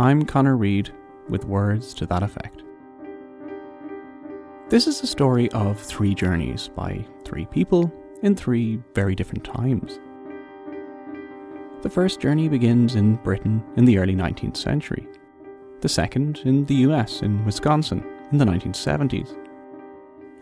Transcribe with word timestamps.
I'm 0.00 0.24
Conor 0.24 0.56
Reid 0.56 0.92
with 1.28 1.44
words 1.44 1.92
to 1.94 2.06
that 2.06 2.22
effect. 2.22 2.62
This 4.68 4.86
is 4.86 5.02
a 5.02 5.08
story 5.08 5.50
of 5.50 5.80
three 5.80 6.14
journeys 6.14 6.68
by 6.68 7.04
three 7.24 7.46
people 7.46 7.92
in 8.22 8.36
three 8.36 8.80
very 8.94 9.16
different 9.16 9.42
times. 9.42 9.98
The 11.82 11.90
first 11.90 12.20
journey 12.20 12.48
begins 12.48 12.94
in 12.94 13.16
Britain 13.16 13.60
in 13.76 13.86
the 13.86 13.98
early 13.98 14.14
19th 14.14 14.56
century, 14.56 15.08
the 15.80 15.88
second 15.88 16.42
in 16.44 16.64
the 16.66 16.76
US 16.76 17.22
in 17.22 17.44
Wisconsin 17.44 18.04
in 18.30 18.38
the 18.38 18.44
1970s, 18.44 19.36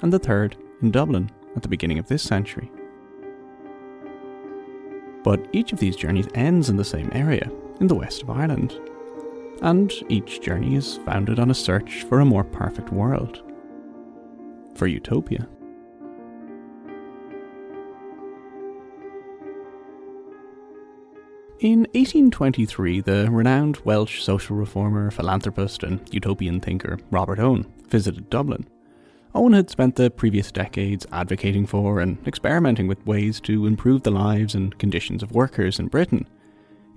and 0.03 0.13
the 0.13 0.19
third 0.19 0.59
in 0.83 0.91
Dublin 0.91 1.31
at 1.57 1.63
the 1.63 1.69
beginning 1.69 1.99
of 1.99 2.09
this 2.09 2.23
century. 2.23 2.71
But 5.25 5.49
each 5.53 5.73
of 5.73 5.79
these 5.79 5.97
journeys 5.97 6.29
ends 6.35 6.69
in 6.69 6.77
the 6.77 6.85
same 6.85 7.09
area, 7.15 7.51
in 7.81 7.87
the 7.87 7.95
west 7.95 8.23
of 8.23 8.29
Ireland, 8.29 8.79
and 9.63 9.93
each 10.09 10.41
journey 10.41 10.77
is 10.77 10.99
founded 10.99 11.39
on 11.39 11.51
a 11.51 11.55
search 11.55 12.03
for 12.05 12.21
a 12.21 12.25
more 12.25 12.45
perfect 12.45 12.93
world. 12.93 13.43
For 14.75 14.87
utopia. 14.87 15.49
In 21.59 21.81
1823, 21.95 23.01
the 23.01 23.31
renowned 23.31 23.79
Welsh 23.79 24.23
social 24.23 24.57
reformer, 24.57 25.11
philanthropist, 25.11 25.83
and 25.83 26.01
utopian 26.13 26.61
thinker 26.61 26.99
Robert 27.11 27.39
Owen 27.39 27.65
visited 27.89 28.29
Dublin. 28.29 28.69
Owen 29.35 29.55
had 29.55 29.71
spent 29.71 29.97
the 29.97 30.11
previous 30.11 30.53
decades 30.53 31.07
advocating 31.13 31.67
for 31.67 32.01
and 32.01 32.19
experimenting 32.27 32.87
with 32.87 33.07
ways 33.07 33.41
to 33.41 33.67
improve 33.67 34.03
the 34.03 34.11
lives 34.11 34.55
and 34.55 34.79
conditions 34.79 35.23
of 35.23 35.33
workers 35.33 35.79
in 35.79 35.89
Britain, 35.89 36.29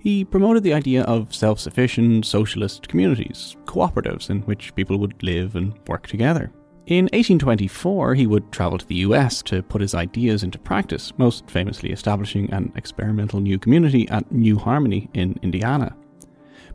he 0.00 0.24
promoted 0.24 0.62
the 0.62 0.74
idea 0.74 1.02
of 1.02 1.34
self 1.34 1.60
sufficient 1.60 2.24
socialist 2.24 2.88
communities, 2.88 3.56
cooperatives 3.66 4.30
in 4.30 4.40
which 4.42 4.74
people 4.74 4.98
would 4.98 5.22
live 5.22 5.56
and 5.56 5.74
work 5.86 6.06
together. 6.06 6.50
In 6.86 7.04
1824, 7.04 8.14
he 8.14 8.26
would 8.26 8.50
travel 8.50 8.78
to 8.78 8.86
the 8.86 9.06
US 9.06 9.42
to 9.42 9.62
put 9.62 9.80
his 9.80 9.94
ideas 9.94 10.42
into 10.42 10.58
practice, 10.58 11.12
most 11.18 11.48
famously 11.48 11.92
establishing 11.92 12.50
an 12.52 12.72
experimental 12.74 13.40
new 13.40 13.58
community 13.58 14.08
at 14.08 14.32
New 14.32 14.58
Harmony 14.58 15.08
in 15.14 15.38
Indiana. 15.42 15.94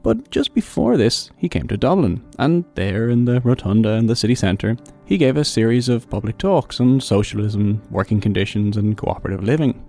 But 0.03 0.29
just 0.29 0.53
before 0.53 0.97
this, 0.97 1.31
he 1.35 1.49
came 1.49 1.67
to 1.67 1.77
Dublin, 1.77 2.23
and 2.37 2.63
there 2.75 3.09
in 3.09 3.25
the 3.25 3.41
rotunda 3.41 3.93
in 3.93 4.05
the 4.05 4.15
city 4.15 4.35
centre, 4.35 4.77
he 5.03 5.17
gave 5.17 5.35
a 5.35 5.43
series 5.43 5.89
of 5.89 6.09
public 6.09 6.37
talks 6.37 6.79
on 6.79 7.01
socialism, 7.01 7.81
working 7.89 8.21
conditions, 8.21 8.77
and 8.77 8.95
cooperative 8.95 9.43
living. 9.43 9.83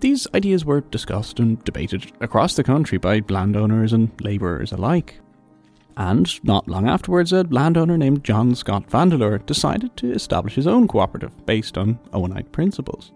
These 0.00 0.28
ideas 0.32 0.64
were 0.64 0.80
discussed 0.80 1.40
and 1.40 1.62
debated 1.64 2.12
across 2.20 2.54
the 2.54 2.62
country 2.62 2.98
by 2.98 3.22
landowners 3.28 3.92
and 3.92 4.10
labourers 4.20 4.72
alike. 4.72 5.20
And 5.96 6.32
not 6.44 6.68
long 6.68 6.88
afterwards, 6.88 7.32
a 7.32 7.42
landowner 7.42 7.98
named 7.98 8.22
John 8.22 8.54
Scott 8.54 8.88
Vandeleur 8.88 9.38
decided 9.38 9.96
to 9.96 10.12
establish 10.12 10.54
his 10.54 10.68
own 10.68 10.86
cooperative 10.86 11.32
based 11.44 11.76
on 11.76 11.98
Owenite 12.12 12.52
principles. 12.52 13.10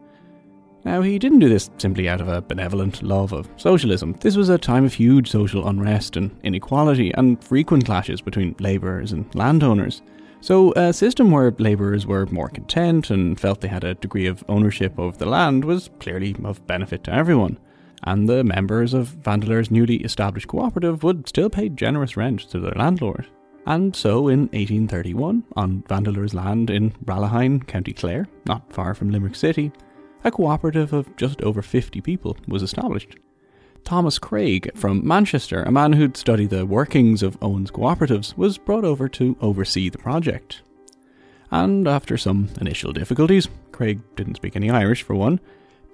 Now, 0.84 1.00
he 1.00 1.20
didn't 1.20 1.38
do 1.38 1.48
this 1.48 1.70
simply 1.78 2.08
out 2.08 2.20
of 2.20 2.26
a 2.26 2.42
benevolent 2.42 3.04
love 3.04 3.32
of 3.32 3.48
socialism. 3.56 4.16
This 4.20 4.34
was 4.34 4.48
a 4.48 4.58
time 4.58 4.84
of 4.84 4.92
huge 4.92 5.30
social 5.30 5.68
unrest 5.68 6.16
and 6.16 6.36
inequality, 6.42 7.12
and 7.14 7.42
frequent 7.44 7.84
clashes 7.84 8.20
between 8.20 8.56
labourers 8.58 9.12
and 9.12 9.32
landowners. 9.36 10.02
So, 10.42 10.72
a 10.72 10.92
system 10.92 11.30
where 11.30 11.54
labourers 11.58 12.04
were 12.04 12.26
more 12.26 12.48
content 12.48 13.10
and 13.10 13.38
felt 13.38 13.60
they 13.60 13.68
had 13.68 13.84
a 13.84 13.94
degree 13.94 14.26
of 14.26 14.42
ownership 14.48 14.98
of 14.98 15.18
the 15.18 15.26
land 15.26 15.64
was 15.64 15.88
clearly 16.00 16.34
of 16.42 16.66
benefit 16.66 17.04
to 17.04 17.14
everyone. 17.14 17.60
And 18.02 18.28
the 18.28 18.42
members 18.42 18.92
of 18.92 19.06
Vandeleur's 19.06 19.70
newly 19.70 19.98
established 19.98 20.48
cooperative 20.48 21.04
would 21.04 21.28
still 21.28 21.48
pay 21.48 21.68
generous 21.68 22.16
rent 22.16 22.40
to 22.50 22.58
their 22.58 22.74
landlord. 22.74 23.28
And 23.66 23.94
so, 23.94 24.26
in 24.26 24.48
1831, 24.48 25.44
on 25.54 25.84
Vandeleur's 25.88 26.34
land 26.34 26.70
in 26.70 26.90
Rallahine, 27.04 27.64
County 27.64 27.92
Clare, 27.92 28.26
not 28.44 28.72
far 28.72 28.96
from 28.96 29.10
Limerick 29.10 29.36
City, 29.36 29.70
a 30.24 30.32
cooperative 30.32 30.92
of 30.92 31.16
just 31.16 31.40
over 31.42 31.62
50 31.62 32.00
people 32.00 32.36
was 32.48 32.64
established. 32.64 33.16
Thomas 33.84 34.18
Craig 34.18 34.70
from 34.74 35.06
Manchester, 35.06 35.62
a 35.62 35.70
man 35.70 35.92
who'd 35.92 36.16
studied 36.16 36.50
the 36.50 36.64
workings 36.66 37.22
of 37.22 37.36
Owen's 37.42 37.70
cooperatives, 37.70 38.36
was 38.36 38.58
brought 38.58 38.84
over 38.84 39.08
to 39.10 39.36
oversee 39.40 39.88
the 39.88 39.98
project. 39.98 40.62
And 41.50 41.86
after 41.86 42.16
some 42.16 42.48
initial 42.60 42.92
difficulties, 42.92 43.48
Craig 43.72 44.00
didn't 44.16 44.36
speak 44.36 44.56
any 44.56 44.70
Irish 44.70 45.02
for 45.02 45.14
one, 45.14 45.40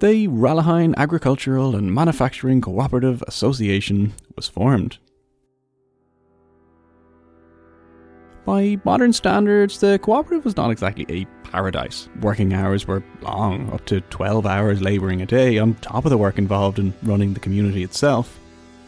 the 0.00 0.28
Rallahine 0.28 0.94
Agricultural 0.96 1.74
and 1.74 1.92
Manufacturing 1.92 2.60
Cooperative 2.60 3.22
Association 3.26 4.12
was 4.36 4.46
formed. 4.46 4.98
By 8.48 8.78
modern 8.82 9.12
standards, 9.12 9.78
the 9.78 9.98
cooperative 9.98 10.46
was 10.46 10.56
not 10.56 10.70
exactly 10.70 11.04
a 11.10 11.26
paradise. 11.50 12.08
Working 12.22 12.54
hours 12.54 12.86
were 12.88 13.02
long, 13.20 13.70
up 13.74 13.84
to 13.84 14.00
12 14.00 14.46
hours 14.46 14.80
labouring 14.80 15.20
a 15.20 15.26
day, 15.26 15.58
on 15.58 15.74
top 15.74 16.06
of 16.06 16.10
the 16.10 16.16
work 16.16 16.38
involved 16.38 16.78
in 16.78 16.94
running 17.02 17.34
the 17.34 17.40
community 17.40 17.82
itself. 17.82 18.40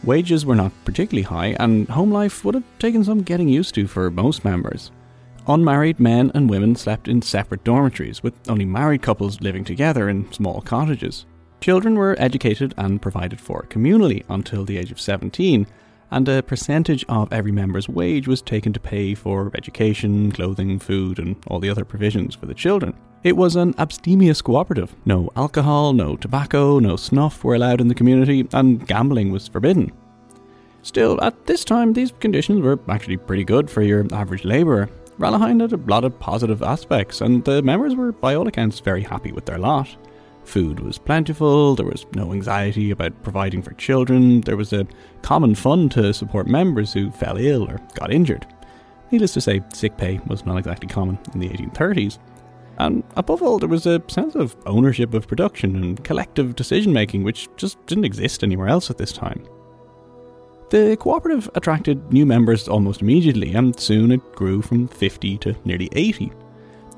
Wages 0.03 0.47
were 0.47 0.55
not 0.55 0.71
particularly 0.83 1.21
high, 1.21 1.55
and 1.59 1.87
home 1.89 2.09
life 2.09 2.43
would 2.43 2.55
have 2.55 2.63
taken 2.79 3.03
some 3.03 3.21
getting 3.21 3.47
used 3.47 3.75
to 3.75 3.85
for 3.85 4.09
most 4.09 4.43
members. 4.43 4.89
Unmarried 5.47 5.99
men 5.99 6.31
and 6.33 6.49
women 6.49 6.75
slept 6.75 7.07
in 7.07 7.21
separate 7.21 7.63
dormitories, 7.63 8.23
with 8.23 8.33
only 8.49 8.65
married 8.65 9.03
couples 9.03 9.41
living 9.41 9.63
together 9.63 10.09
in 10.09 10.33
small 10.33 10.61
cottages. 10.61 11.27
Children 11.59 11.93
were 11.93 12.15
educated 12.17 12.73
and 12.79 12.99
provided 12.99 13.39
for 13.39 13.67
communally 13.69 14.23
until 14.27 14.65
the 14.65 14.79
age 14.79 14.91
of 14.91 14.99
17, 14.99 15.67
and 16.11 16.27
a 16.27 16.43
percentage 16.43 17.05
of 17.09 17.31
every 17.31 17.51
member's 17.51 17.89
wage 17.89 18.27
was 18.27 18.41
taken 18.41 18.73
to 18.73 18.79
pay 18.79 19.15
for 19.15 19.51
education, 19.55 20.31
clothing, 20.31 20.77
food, 20.77 21.17
and 21.17 21.35
all 21.47 21.59
the 21.59 21.69
other 21.69 21.85
provisions 21.85 22.35
for 22.35 22.45
the 22.45 22.53
children. 22.53 22.93
It 23.23 23.37
was 23.37 23.55
an 23.55 23.75
abstemious 23.77 24.41
cooperative. 24.41 24.95
No 25.05 25.29
alcohol, 25.35 25.93
no 25.93 26.15
tobacco, 26.15 26.79
no 26.79 26.95
snuff 26.95 27.43
were 27.43 27.55
allowed 27.55 27.79
in 27.79 27.87
the 27.87 27.95
community, 27.95 28.47
and 28.51 28.85
gambling 28.87 29.31
was 29.31 29.47
forbidden. 29.47 29.91
Still, 30.81 31.23
at 31.23 31.45
this 31.45 31.63
time, 31.63 31.93
these 31.93 32.11
conditions 32.19 32.61
were 32.61 32.79
actually 32.89 33.17
pretty 33.17 33.43
good 33.43 33.69
for 33.69 33.83
your 33.83 34.05
average 34.11 34.43
labourer. 34.43 34.89
Rallahine 35.19 35.61
had 35.61 35.73
a 35.73 35.77
lot 35.77 36.03
of 36.03 36.19
positive 36.19 36.63
aspects, 36.63 37.21
and 37.21 37.45
the 37.45 37.61
members 37.61 37.95
were, 37.95 38.11
by 38.11 38.33
all 38.33 38.47
accounts, 38.47 38.79
very 38.79 39.03
happy 39.03 39.31
with 39.31 39.45
their 39.45 39.59
lot. 39.59 39.95
Food 40.43 40.79
was 40.79 40.97
plentiful, 40.97 41.75
there 41.75 41.85
was 41.85 42.05
no 42.13 42.33
anxiety 42.33 42.91
about 42.91 43.23
providing 43.23 43.61
for 43.61 43.73
children, 43.73 44.41
there 44.41 44.57
was 44.57 44.73
a 44.73 44.87
common 45.21 45.55
fund 45.55 45.91
to 45.91 46.13
support 46.13 46.47
members 46.47 46.91
who 46.93 47.11
fell 47.11 47.37
ill 47.37 47.69
or 47.69 47.79
got 47.93 48.11
injured. 48.11 48.45
Needless 49.11 49.33
to 49.33 49.41
say, 49.41 49.61
sick 49.73 49.97
pay 49.97 50.19
was 50.27 50.45
not 50.45 50.57
exactly 50.57 50.87
common 50.87 51.19
in 51.33 51.39
the 51.39 51.49
1830s. 51.49 52.17
And 52.79 53.03
above 53.15 53.43
all, 53.43 53.59
there 53.59 53.69
was 53.69 53.85
a 53.85 54.01
sense 54.07 54.35
of 54.35 54.55
ownership 54.65 55.13
of 55.13 55.27
production 55.27 55.75
and 55.75 56.03
collective 56.03 56.55
decision 56.55 56.93
making 56.93 57.23
which 57.23 57.47
just 57.57 57.85
didn't 57.85 58.05
exist 58.05 58.43
anywhere 58.43 58.67
else 58.67 58.89
at 58.89 58.97
this 58.97 59.11
time. 59.11 59.45
The 60.69 60.95
cooperative 60.97 61.49
attracted 61.53 62.13
new 62.13 62.25
members 62.25 62.69
almost 62.69 63.01
immediately, 63.01 63.53
and 63.53 63.77
soon 63.77 64.11
it 64.11 64.35
grew 64.35 64.61
from 64.61 64.87
50 64.87 65.37
to 65.39 65.55
nearly 65.65 65.89
80 65.91 66.31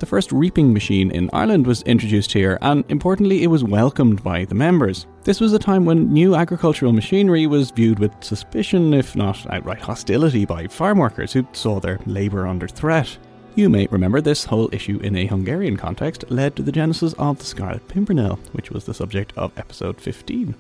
the 0.04 0.10
first 0.10 0.34
reaping 0.34 0.74
machine 0.74 1.10
in 1.12 1.30
Ireland 1.32 1.66
was 1.66 1.82
introduced 1.84 2.34
here, 2.34 2.58
and 2.62 2.84
importantly, 2.90 3.42
it 3.42 3.48
was 3.48 3.64
welcomed 3.64 4.22
by 4.22 4.44
the 4.44 4.54
members. 4.54 5.08
This 5.24 5.40
was 5.40 5.54
a 5.54 5.58
time 5.58 5.86
when 5.86 6.12
new 6.12 6.36
agricultural 6.36 6.92
machinery 6.92 7.48
was 7.48 7.72
viewed 7.72 8.00
with 8.00 8.12
suspicion, 8.22 8.94
if 8.94 9.16
not 9.16 9.50
outright 9.50 9.80
hostility, 9.80 10.44
by 10.44 10.68
farm 10.68 10.98
workers 10.98 11.32
who 11.32 11.48
saw 11.54 11.80
their 11.80 12.02
labour 12.06 12.46
under 12.46 12.68
threat. 12.68 13.18
You 13.56 13.70
may 13.70 13.88
remember 13.92 14.20
this 14.20 14.44
whole 14.44 14.68
issue 14.74 15.00
in 15.02 15.16
a 15.16 15.26
Hungarian 15.26 15.78
context 15.78 16.26
led 16.30 16.58
to 16.58 16.64
the 16.64 16.72
genesis 16.74 17.14
of 17.14 17.40
the 17.40 17.46
Scarlet 17.46 17.88
Pimpernel, 17.88 18.38
which 18.52 18.72
was 18.72 18.84
the 18.84 18.94
subject 18.94 19.32
of 19.38 19.58
episode 19.58 20.02
15. 20.02 20.54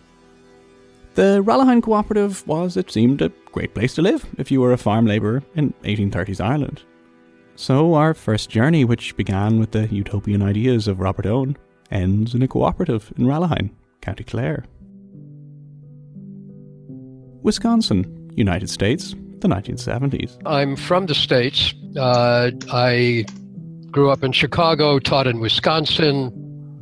The 1.16 1.44
Rallahine 1.44 1.84
Cooperative 1.84 2.48
was, 2.48 2.78
it 2.78 2.89
seemed, 2.89 3.22
a 3.22 3.28
great 3.51 3.74
place 3.74 3.94
to 3.96 4.01
live 4.01 4.25
if 4.38 4.51
you 4.51 4.62
were 4.62 4.72
a 4.72 4.78
farm 4.78 5.06
labourer 5.06 5.44
in 5.54 5.74
1830s 5.84 6.39
Ireland. 6.39 6.84
So, 7.56 7.94
our 7.94 8.14
first 8.14 8.50
journey, 8.50 8.84
which 8.84 9.16
began 9.16 9.60
with 9.60 9.72
the 9.72 9.88
utopian 9.94 10.42
ideas 10.42 10.88
of 10.88 11.00
Robert 11.00 11.26
Owen, 11.26 11.56
ends 11.92 12.34
in 12.34 12.42
a 12.42 12.48
cooperative 12.48 13.14
in 13.18 13.26
Rallahine, 13.26 13.70
County 14.02 14.24
Clare. 14.24 14.66
Wisconsin, 17.44 18.32
United 18.36 18.70
States, 18.70 19.16
the 19.40 19.48
1970s. 19.48 20.38
I'm 20.46 20.76
from 20.76 21.06
the 21.06 21.14
States. 21.14 21.74
Uh, 21.96 22.52
I 22.72 23.26
grew 23.92 24.10
up 24.10 24.24
in 24.24 24.32
Chicago, 24.32 24.98
taught 24.98 25.28
in 25.28 25.40
Wisconsin, 25.40 26.32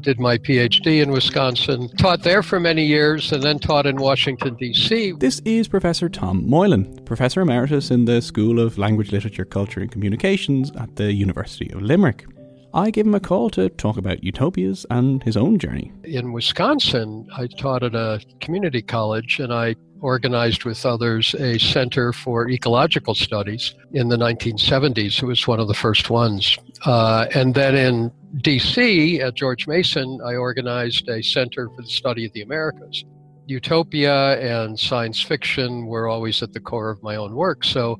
did 0.01 0.19
my 0.19 0.37
PhD 0.37 1.01
in 1.01 1.11
Wisconsin, 1.11 1.87
taught 1.97 2.23
there 2.23 2.43
for 2.43 2.59
many 2.59 2.85
years, 2.85 3.31
and 3.31 3.43
then 3.43 3.59
taught 3.59 3.85
in 3.85 3.97
Washington, 3.97 4.55
D.C. 4.55 5.13
This 5.13 5.41
is 5.45 5.67
Professor 5.67 6.09
Tom 6.09 6.49
Moylan, 6.49 7.03
Professor 7.05 7.41
Emeritus 7.41 7.91
in 7.91 8.05
the 8.05 8.21
School 8.21 8.59
of 8.59 8.77
Language, 8.77 9.11
Literature, 9.11 9.45
Culture 9.45 9.79
and 9.79 9.91
Communications 9.91 10.71
at 10.77 10.95
the 10.95 11.13
University 11.13 11.71
of 11.71 11.81
Limerick. 11.81 12.25
I 12.73 12.89
gave 12.89 13.05
him 13.05 13.15
a 13.15 13.19
call 13.19 13.49
to 13.51 13.69
talk 13.69 13.97
about 13.97 14.23
utopias 14.23 14.85
and 14.89 15.21
his 15.23 15.35
own 15.35 15.59
journey. 15.59 15.91
In 16.03 16.31
Wisconsin, 16.31 17.27
I 17.35 17.47
taught 17.47 17.83
at 17.83 17.95
a 17.95 18.21
community 18.39 18.81
college 18.81 19.39
and 19.39 19.53
I 19.53 19.75
organized 19.99 20.63
with 20.63 20.85
others 20.85 21.35
a 21.35 21.59
center 21.59 22.11
for 22.11 22.49
ecological 22.49 23.13
studies 23.13 23.75
in 23.91 24.07
the 24.07 24.17
1970s. 24.17 25.21
It 25.21 25.25
was 25.25 25.47
one 25.47 25.59
of 25.59 25.67
the 25.67 25.73
first 25.73 26.09
ones. 26.09 26.57
Uh, 26.85 27.27
and 27.35 27.53
then 27.53 27.75
in 27.75 28.11
DC 28.41 29.19
at 29.19 29.35
George 29.35 29.67
Mason, 29.67 30.19
I 30.25 30.35
organized 30.35 31.07
a 31.09 31.21
center 31.21 31.69
for 31.69 31.81
the 31.81 31.89
study 31.89 32.25
of 32.25 32.33
the 32.33 32.41
Americas. 32.41 33.05
Utopia 33.47 34.39
and 34.39 34.79
science 34.79 35.21
fiction 35.21 35.87
were 35.87 36.07
always 36.07 36.41
at 36.41 36.53
the 36.53 36.59
core 36.59 36.89
of 36.89 37.01
my 37.03 37.15
own 37.15 37.35
work. 37.35 37.63
So 37.63 37.99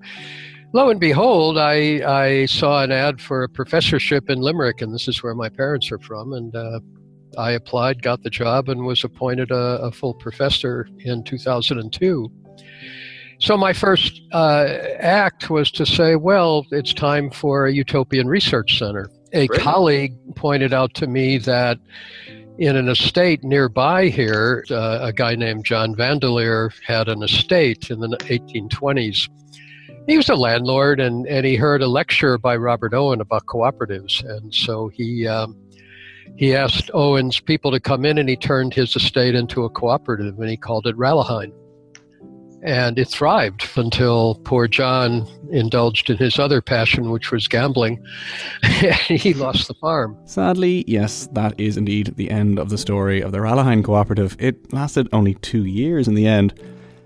lo 0.74 0.90
and 0.90 1.00
behold, 1.00 1.58
I, 1.58 2.02
I 2.06 2.46
saw 2.46 2.84
an 2.84 2.92
ad 2.92 3.20
for 3.22 3.44
a 3.44 3.50
professorship 3.50 4.30
in 4.30 4.40
Limerick, 4.40 4.82
and 4.82 4.94
this 4.94 5.08
is 5.08 5.22
where 5.24 5.36
my 5.36 5.50
parents 5.50 5.92
are 5.92 6.00
from. 6.00 6.34
And 6.34 6.56
uh, 6.56 6.80
I 7.38 7.52
applied, 7.52 8.02
got 8.02 8.24
the 8.24 8.30
job, 8.30 8.70
and 8.70 8.86
was 8.86 9.04
appointed 9.04 9.52
a, 9.52 9.80
a 9.82 9.92
full 9.92 10.14
professor 10.14 10.88
in 11.00 11.24
2002. 11.24 12.32
So 13.40 13.58
my 13.58 13.74
first 13.74 14.22
uh, 14.34 14.66
act 15.00 15.50
was 15.50 15.72
to 15.72 15.86
say, 15.86 16.16
well, 16.16 16.66
it's 16.72 16.94
time 16.94 17.32
for 17.32 17.66
a 17.66 17.74
utopian 17.74 18.28
research 18.28 18.78
center. 18.78 19.10
A 19.34 19.48
Great. 19.48 19.62
colleague 19.62 20.36
pointed 20.36 20.74
out 20.74 20.94
to 20.96 21.08
me 21.08 21.38
that 21.40 21.80
in 22.58 22.76
an 22.76 22.90
estate 22.90 23.44
nearby 23.44 24.08
here, 24.08 24.66
uh, 24.70 25.00
a 25.02 25.14
guy 25.14 25.36
named 25.36 25.66
John 25.66 25.96
Vandeleur 25.96 26.72
had 26.86 27.08
an 27.08 27.24
estate 27.24 27.90
in 27.90 28.00
the 28.00 28.10
1820s 28.18 29.30
he 30.08 30.18
was 30.18 30.30
a 30.30 30.36
landlord 30.36 31.00
and, 31.00 31.28
and 31.28 31.46
he 31.46 31.56
heard 31.56 31.82
a 31.82 31.88
lecture 31.88 32.38
by 32.38 32.56
Robert 32.56 32.94
Owen 32.94 33.22
about 33.22 33.46
cooperatives. 33.46 34.24
And 34.28 34.54
so 34.54 34.88
he, 34.88 35.28
um, 35.28 35.56
he 36.36 36.56
asked 36.56 36.90
Owen's 36.94 37.40
people 37.40 37.72
to 37.72 37.80
come 37.80 38.06
in 38.06 38.18
and 38.18 38.28
he 38.28 38.36
turned 38.36 38.74
his 38.74 38.96
estate 38.96 39.36
into 39.36 39.64
a 39.64 39.70
cooperative 39.70 40.40
and 40.40 40.50
he 40.50 40.58
called 40.58 40.88
it 40.88 40.96
Rallahine. 40.98 41.54
And 42.64 43.00
it 43.00 43.08
thrived 43.08 43.68
until 43.76 44.36
poor 44.44 44.68
John 44.68 45.28
indulged 45.50 46.10
in 46.10 46.18
his 46.18 46.38
other 46.38 46.62
passion, 46.62 47.10
which 47.10 47.32
was 47.32 47.48
gambling. 47.48 48.04
he 49.08 49.34
lost 49.34 49.68
the 49.68 49.74
farm. 49.76 50.18
Sadly, 50.26 50.84
yes, 50.88 51.28
that 51.34 51.60
is 51.60 51.78
indeed 51.78 52.14
the 52.18 52.30
end 52.30 52.60
of 52.60 52.70
the 52.70 52.78
story 52.78 53.22
of 53.22 53.32
the 53.32 53.40
Rallahine 53.40 53.84
Cooperative. 53.84 54.36
It 54.40 54.72
lasted 54.72 55.10
only 55.12 55.34
two 55.36 55.66
years 55.66 56.08
in 56.08 56.14
the 56.14 56.28
end. 56.28 56.54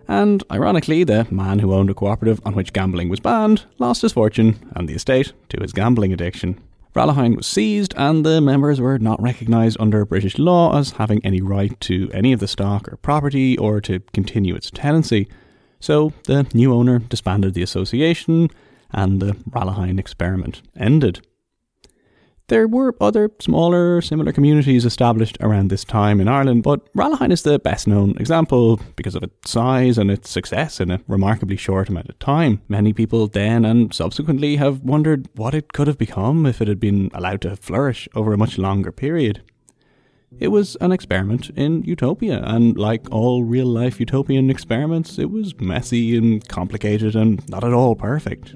And 0.08 0.44
ironically, 0.52 1.04
the 1.04 1.26
man 1.32 1.60
who 1.60 1.74
owned 1.74 1.90
a 1.90 1.96
cooperative 1.96 2.40
on 2.46 2.54
which 2.54 2.74
gambling 2.74 3.10
was 3.10 3.20
banned 3.20 3.64
lost 3.80 4.02
his 4.02 4.14
fortune 4.14 4.60
and 4.76 4.88
the 4.88 4.94
estate 4.94 5.34
to 5.50 5.62
his 5.62 5.74
gambling 5.74 6.14
addiction. 6.14 6.62
Rallahine 6.96 7.36
was 7.36 7.48
seized, 7.48 7.94
and 7.98 8.26
the 8.26 8.40
members 8.40 8.80
were 8.80 8.98
not 8.98 9.22
recognised 9.22 9.76
under 9.82 10.06
British 10.06 10.38
law 10.38 10.78
as 10.78 10.92
having 10.92 11.20
any 11.26 11.42
right 11.42 11.78
to 11.82 12.10
any 12.14 12.32
of 12.32 12.40
the 12.40 12.48
stock 12.48 12.88
or 12.88 12.96
property 12.98 13.58
or 13.58 13.82
to 13.82 14.00
continue 14.14 14.56
its 14.56 14.72
tenancy. 14.72 15.28
So 15.80 16.14
the 16.26 16.48
new 16.54 16.74
owner 16.74 17.00
disbanded 17.00 17.54
the 17.54 17.64
association, 17.64 18.50
and 18.92 19.22
the 19.22 19.34
Rallahine 19.50 20.00
experiment 20.00 20.62
ended. 20.78 21.22
There 22.48 22.68
were 22.68 22.96
other 23.02 23.32
smaller, 23.42 24.02
similar 24.02 24.32
communities 24.32 24.86
established 24.86 25.36
around 25.42 25.70
this 25.70 25.84
time 25.84 26.22
in 26.22 26.28
Ireland, 26.28 26.62
but 26.62 26.94
Rallahine 26.94 27.32
is 27.32 27.42
the 27.42 27.58
best 27.58 27.88
known 27.88 28.12
example 28.18 28.80
because 28.96 29.16
of 29.16 29.24
its 29.24 29.50
size 29.50 29.98
and 29.98 30.12
its 30.12 30.30
success 30.30 30.80
in 30.80 30.92
a 30.92 31.02
remarkably 31.08 31.58
short 31.58 31.90
amount 31.90 32.10
of 32.10 32.20
time. 32.20 32.62
Many 32.68 32.94
people 32.94 33.28
then 33.28 33.66
and 33.66 33.92
subsequently 33.92 34.58
have 34.58 34.84
wondered 34.84 35.28
what 35.34 35.56
it 35.56 35.74
could 35.74 35.88
have 35.88 35.98
become 35.98 36.46
if 36.46 36.62
it 36.62 36.68
had 36.68 36.80
been 36.80 37.10
allowed 37.16 37.42
to 37.42 37.56
flourish 37.56 38.08
over 38.14 38.32
a 38.32 38.38
much 38.38 38.60
longer 38.60 38.92
period. 38.92 39.42
It 40.40 40.50
was 40.50 40.76
an 40.82 40.92
experiment 40.92 41.50
in 41.52 41.84
utopia, 41.84 42.42
and 42.44 42.78
like 42.78 43.10
all 43.12 43.44
real 43.44 43.68
life 43.68 44.00
utopian 44.00 44.50
experiments, 44.50 45.18
it 45.18 45.32
was 45.32 45.58
messy 45.60 46.18
and 46.18 46.48
complicated 46.48 47.16
and 47.16 47.48
not 47.50 47.64
at 47.64 47.74
all 47.74 47.96
perfect 47.96 48.54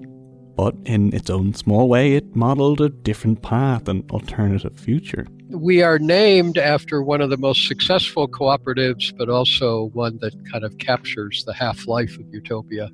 but 0.59 0.75
in 0.83 1.15
its 1.15 1.29
own 1.29 1.53
small 1.53 1.87
way, 1.87 2.15
it 2.15 2.35
modeled 2.35 2.81
a 2.81 2.89
different 2.89 3.41
path, 3.41 3.87
an 3.87 4.03
alternative 4.11 4.77
future. 4.77 5.25
We 5.47 5.81
are 5.81 5.97
named 5.97 6.57
after 6.57 7.01
one 7.01 7.21
of 7.21 7.29
the 7.29 7.37
most 7.37 7.65
successful 7.65 8.27
cooperatives, 8.27 9.17
but 9.17 9.29
also 9.29 9.85
one 9.93 10.17
that 10.19 10.33
kind 10.51 10.65
of 10.65 10.77
captures 10.77 11.45
the 11.45 11.53
half 11.53 11.87
life 11.87 12.19
of 12.19 12.25
utopia 12.33 12.89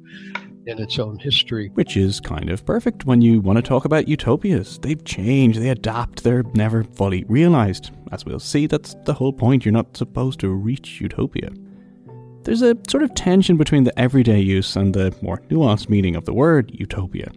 in 0.65 0.79
its 0.79 0.99
own 0.99 1.19
history. 1.19 1.69
Which 1.73 1.97
is 1.97 2.19
kind 2.19 2.49
of 2.49 2.65
perfect 2.65 3.05
when 3.05 3.21
you 3.21 3.41
want 3.41 3.57
to 3.57 3.61
talk 3.61 3.85
about 3.85 4.07
utopias. 4.07 4.79
They've 4.79 5.03
changed, 5.03 5.59
they 5.59 5.69
adapt, 5.69 6.23
they're 6.23 6.43
never 6.53 6.83
fully 6.83 7.23
realised. 7.27 7.91
As 8.11 8.25
we'll 8.25 8.39
see, 8.39 8.67
that's 8.67 8.95
the 9.05 9.13
whole 9.13 9.33
point. 9.33 9.65
You're 9.65 9.71
not 9.71 9.95
supposed 9.95 10.39
to 10.41 10.49
reach 10.49 10.99
utopia. 11.01 11.49
There's 12.43 12.61
a 12.61 12.77
sort 12.87 13.03
of 13.03 13.13
tension 13.15 13.57
between 13.57 13.85
the 13.85 13.99
everyday 13.99 14.39
use 14.39 14.75
and 14.75 14.93
the 14.93 15.15
more 15.21 15.41
nuanced 15.49 15.89
meaning 15.89 16.15
of 16.15 16.25
the 16.25 16.33
word 16.33 16.71
utopia. 16.73 17.31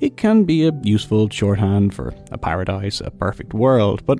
It 0.00 0.16
can 0.16 0.44
be 0.44 0.66
a 0.66 0.72
useful 0.82 1.28
shorthand 1.30 1.94
for 1.94 2.12
a 2.30 2.38
paradise, 2.38 3.00
a 3.00 3.10
perfect 3.10 3.54
world, 3.54 4.04
but 4.04 4.18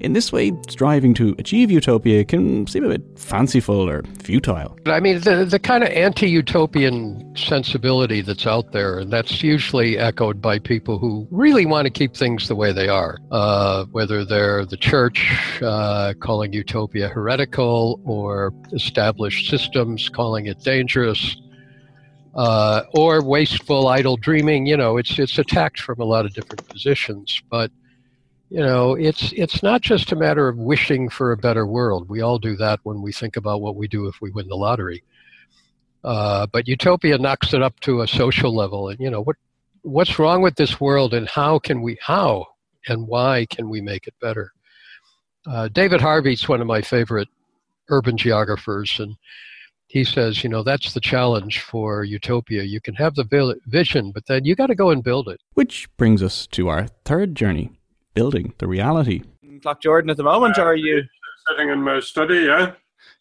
in 0.00 0.14
this 0.14 0.32
way, 0.32 0.52
striving 0.68 1.14
to 1.14 1.34
achieve 1.38 1.70
utopia 1.70 2.24
can 2.24 2.66
seem 2.66 2.84
a 2.84 2.88
bit 2.88 3.02
fanciful 3.18 3.88
or 3.88 4.02
futile. 4.18 4.78
I 4.86 5.00
mean, 5.00 5.20
the, 5.20 5.44
the 5.44 5.58
kind 5.58 5.84
of 5.84 5.90
anti 5.90 6.28
utopian 6.28 7.34
sensibility 7.36 8.20
that's 8.20 8.46
out 8.46 8.72
there, 8.72 8.98
and 8.98 9.12
that's 9.12 9.42
usually 9.42 9.98
echoed 9.98 10.40
by 10.40 10.58
people 10.58 10.98
who 10.98 11.28
really 11.30 11.66
want 11.66 11.86
to 11.86 11.90
keep 11.90 12.16
things 12.16 12.48
the 12.48 12.56
way 12.56 12.72
they 12.72 12.88
are, 12.88 13.18
uh, 13.30 13.84
whether 13.86 14.24
they're 14.24 14.64
the 14.64 14.76
church 14.76 15.60
uh, 15.62 16.14
calling 16.20 16.52
utopia 16.52 17.08
heretical 17.08 18.00
or 18.04 18.52
established 18.72 19.50
systems 19.50 20.08
calling 20.08 20.46
it 20.46 20.60
dangerous 20.60 21.36
uh, 22.34 22.82
or 22.94 23.22
wasteful, 23.22 23.88
idle 23.88 24.16
dreaming. 24.16 24.66
You 24.66 24.76
know, 24.76 24.96
it's 24.96 25.18
it's 25.18 25.38
attacked 25.38 25.80
from 25.80 26.00
a 26.00 26.04
lot 26.04 26.24
of 26.24 26.32
different 26.32 26.66
positions. 26.68 27.42
But 27.50 27.70
you 28.50 28.60
know, 28.60 28.94
it's 28.94 29.32
it's 29.32 29.62
not 29.62 29.80
just 29.80 30.10
a 30.10 30.16
matter 30.16 30.48
of 30.48 30.58
wishing 30.58 31.08
for 31.08 31.30
a 31.30 31.36
better 31.36 31.66
world. 31.66 32.08
We 32.08 32.20
all 32.20 32.38
do 32.38 32.56
that 32.56 32.80
when 32.82 33.00
we 33.00 33.12
think 33.12 33.36
about 33.36 33.60
what 33.60 33.76
we 33.76 33.86
do 33.86 34.08
if 34.08 34.20
we 34.20 34.32
win 34.32 34.48
the 34.48 34.56
lottery. 34.56 35.04
Uh, 36.02 36.46
but 36.52 36.66
utopia 36.66 37.16
knocks 37.16 37.54
it 37.54 37.62
up 37.62 37.78
to 37.80 38.00
a 38.00 38.08
social 38.08 38.54
level, 38.54 38.88
and 38.88 38.98
you 38.98 39.08
know 39.08 39.22
what 39.22 39.36
what's 39.82 40.18
wrong 40.18 40.42
with 40.42 40.56
this 40.56 40.80
world, 40.80 41.14
and 41.14 41.28
how 41.28 41.60
can 41.60 41.80
we 41.80 41.96
how 42.02 42.44
and 42.88 43.06
why 43.06 43.46
can 43.50 43.68
we 43.68 43.80
make 43.80 44.08
it 44.08 44.14
better? 44.20 44.52
Uh, 45.46 45.68
David 45.68 46.00
Harvey's 46.00 46.48
one 46.48 46.60
of 46.60 46.66
my 46.66 46.82
favorite 46.82 47.28
urban 47.88 48.16
geographers, 48.16 48.96
and 48.98 49.14
he 49.86 50.02
says, 50.02 50.42
you 50.42 50.50
know, 50.50 50.64
that's 50.64 50.92
the 50.92 51.00
challenge 51.00 51.60
for 51.60 52.02
utopia. 52.02 52.62
You 52.62 52.80
can 52.80 52.94
have 52.94 53.14
the 53.14 53.58
vision, 53.66 54.10
but 54.12 54.26
then 54.26 54.44
you 54.44 54.54
got 54.54 54.68
to 54.68 54.74
go 54.74 54.90
and 54.90 55.04
build 55.04 55.28
it. 55.28 55.40
Which 55.54 55.88
brings 55.96 56.22
us 56.22 56.46
to 56.48 56.68
our 56.68 56.88
third 57.04 57.34
journey 57.34 57.79
building 58.14 58.54
the 58.58 58.66
reality. 58.66 59.22
Cloughjordan 59.44 60.10
at 60.10 60.16
the 60.16 60.22
moment, 60.22 60.58
or 60.58 60.62
are 60.62 60.74
you? 60.74 61.02
Sitting 61.48 61.70
in 61.70 61.82
my 61.82 62.00
study, 62.00 62.40
yeah. 62.40 62.72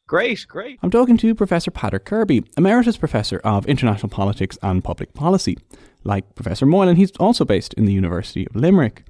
Great, 0.07 0.45
great. 0.47 0.79
I'm 0.81 0.89
talking 0.89 1.17
to 1.17 1.35
Professor 1.35 1.71
Patrick 1.71 2.05
Kirby, 2.05 2.43
Emeritus 2.57 2.97
Professor 2.97 3.39
of 3.43 3.65
International 3.67 4.09
Politics 4.09 4.57
and 4.61 4.83
Public 4.83 5.13
Policy. 5.13 5.57
Like 6.03 6.35
Professor 6.35 6.65
Moylan, 6.65 6.95
he's 6.95 7.11
also 7.17 7.45
based 7.45 7.73
in 7.75 7.85
the 7.85 7.93
University 7.93 8.47
of 8.47 8.55
Limerick. 8.55 9.03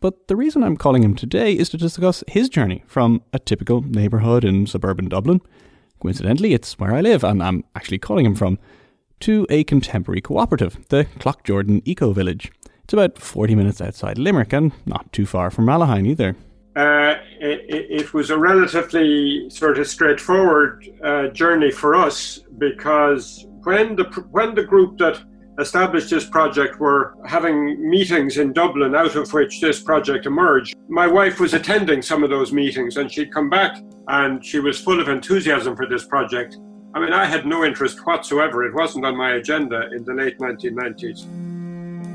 But 0.00 0.28
the 0.28 0.36
reason 0.36 0.62
I'm 0.62 0.76
calling 0.76 1.02
him 1.04 1.14
today 1.14 1.52
is 1.52 1.68
to 1.70 1.76
discuss 1.76 2.24
his 2.26 2.48
journey 2.48 2.82
from 2.86 3.22
a 3.32 3.38
typical 3.38 3.82
neighbourhood 3.82 4.44
in 4.44 4.66
suburban 4.66 5.08
Dublin 5.08 5.40
Coincidentally, 6.00 6.54
it's 6.54 6.78
where 6.78 6.94
I 6.94 7.02
live, 7.02 7.22
and 7.22 7.42
I'm 7.42 7.62
actually 7.74 7.98
calling 7.98 8.24
him 8.24 8.34
from, 8.34 8.58
to 9.20 9.46
a 9.50 9.64
contemporary 9.64 10.22
cooperative, 10.22 10.78
the 10.88 11.04
Cloughjordan 11.18 11.82
Eco 11.84 12.12
Village. 12.12 12.50
It's 12.90 12.94
about 12.94 13.18
40 13.18 13.54
minutes 13.54 13.80
outside 13.80 14.18
Limerick 14.18 14.52
and 14.52 14.72
not 14.84 15.12
too 15.12 15.24
far 15.24 15.52
from 15.52 15.66
Rallahine 15.66 16.08
either. 16.08 16.34
Uh, 16.74 17.14
it, 17.38 17.86
it, 17.88 18.12
was 18.12 18.30
a 18.30 18.36
relatively 18.36 19.48
sort 19.48 19.78
of 19.78 19.86
straightforward 19.86 20.88
uh, 21.04 21.28
journey 21.28 21.70
for 21.70 21.94
us 21.94 22.40
because 22.58 23.46
when 23.62 23.94
the 23.94 24.02
when 24.32 24.56
the 24.56 24.64
group 24.64 24.98
that 24.98 25.22
established 25.60 26.10
this 26.10 26.24
project 26.24 26.80
were 26.80 27.14
having 27.26 27.88
meetings 27.88 28.38
in 28.38 28.52
Dublin, 28.52 28.96
out 28.96 29.14
of 29.14 29.32
which 29.32 29.60
this 29.60 29.80
project 29.80 30.26
emerged. 30.26 30.74
My 30.88 31.06
wife 31.06 31.38
was 31.38 31.54
attending 31.54 32.02
some 32.02 32.24
of 32.24 32.30
those 32.30 32.52
meetings 32.52 32.96
and 32.96 33.08
she'd 33.08 33.32
come 33.32 33.48
back 33.48 33.80
and 34.08 34.44
she 34.44 34.58
was 34.58 34.80
full 34.80 34.98
of 34.98 35.08
enthusiasm 35.08 35.76
for 35.76 35.86
this 35.86 36.04
project. 36.06 36.58
I 36.92 36.98
mean, 36.98 37.12
I 37.12 37.24
had 37.24 37.46
no 37.46 37.64
interest 37.64 38.04
whatsoever. 38.04 38.64
It 38.64 38.74
wasn't 38.74 39.06
on 39.06 39.16
my 39.16 39.34
agenda 39.34 39.88
in 39.92 40.02
the 40.02 40.12
late 40.14 40.40
1990s. 40.40 41.49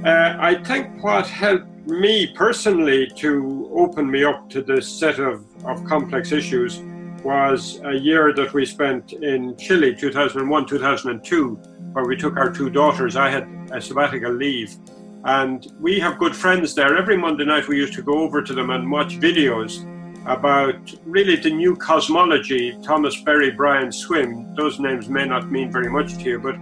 Uh, 0.06 0.38
I 0.40 0.54
think 0.64 1.04
what 1.04 1.26
helped 1.26 1.88
me 1.88 2.28
personally 2.28 3.08
to 3.16 3.72
open 3.74 4.10
me 4.10 4.24
up 4.24 4.48
to 4.52 4.62
this 4.62 4.88
set 4.88 5.18
of, 5.18 5.44
of 5.66 5.84
complex 5.84 6.32
issues 6.32 6.80
was 7.24 7.82
a 7.84 7.94
year 7.96 8.32
that 8.36 8.54
we 8.54 8.68
spent 8.68 9.14
in 9.14 9.58
Chile, 9.58 9.96
2001 9.96 10.68
2002, 10.68 11.56
where 11.94 12.06
we 12.06 12.16
took 12.16 12.38
our 12.38 12.52
two 12.52 12.70
daughters. 12.70 13.16
I 13.16 13.32
had 13.32 13.48
a 13.72 13.82
sabbatical 13.82 14.32
leave. 14.32 14.76
And 15.24 15.66
we 15.80 16.00
have 16.02 16.20
good 16.20 16.36
friends 16.36 16.76
there. 16.76 16.96
Every 16.96 17.18
Monday 17.18 17.46
night, 17.46 17.68
we 17.68 17.78
used 17.78 17.96
to 17.96 18.04
go 18.04 18.20
over 18.20 18.44
to 18.44 18.54
them 18.54 18.70
and 18.70 18.92
watch 18.92 19.20
videos 19.20 19.82
about 20.28 20.94
really 21.04 21.36
the 21.36 21.50
new 21.50 21.76
cosmology. 21.76 22.78
Thomas 22.84 23.20
Berry, 23.22 23.50
Brian 23.50 23.92
Swimme, 23.92 24.54
those 24.56 24.80
names 24.80 25.10
may 25.10 25.26
not 25.26 25.52
mean 25.52 25.72
very 25.72 25.90
much 25.90 26.14
to 26.18 26.24
you, 26.26 26.40
but 26.40 26.58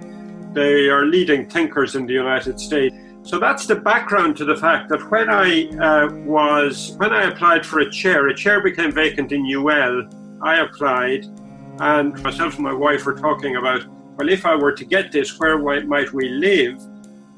they 0.54 0.88
are 0.88 1.04
leading 1.04 1.50
thinkers 1.50 1.96
in 1.96 2.06
the 2.06 2.14
United 2.14 2.58
States. 2.58 2.96
So 3.24 3.40
that's 3.40 3.66
the 3.66 3.76
background 3.76 4.36
to 4.38 4.46
the 4.46 4.56
fact 4.58 4.90
that 4.90 5.10
when 5.10 5.30
I 5.30 5.70
uh, 5.78 6.14
was 6.26 6.94
when 6.98 7.14
I 7.14 7.24
applied 7.30 7.66
for 7.66 7.80
a 7.80 7.90
chair, 7.90 8.28
a 8.28 8.36
chair 8.36 8.62
became 8.62 8.92
vacant 8.92 9.32
in 9.32 9.46
UL. 9.50 10.10
I 10.42 10.60
applied, 10.60 11.26
and 11.80 12.22
myself 12.22 12.56
and 12.56 12.64
my 12.64 12.74
wife 12.74 13.06
were 13.06 13.16
talking 13.16 13.56
about, 13.56 13.86
well, 14.18 14.28
if 14.28 14.46
I 14.46 14.56
were 14.56 14.74
to 14.74 14.84
get 14.84 15.14
this, 15.14 15.40
where 15.40 15.58
might 15.58 16.12
we 16.12 16.28
live? 16.28 16.82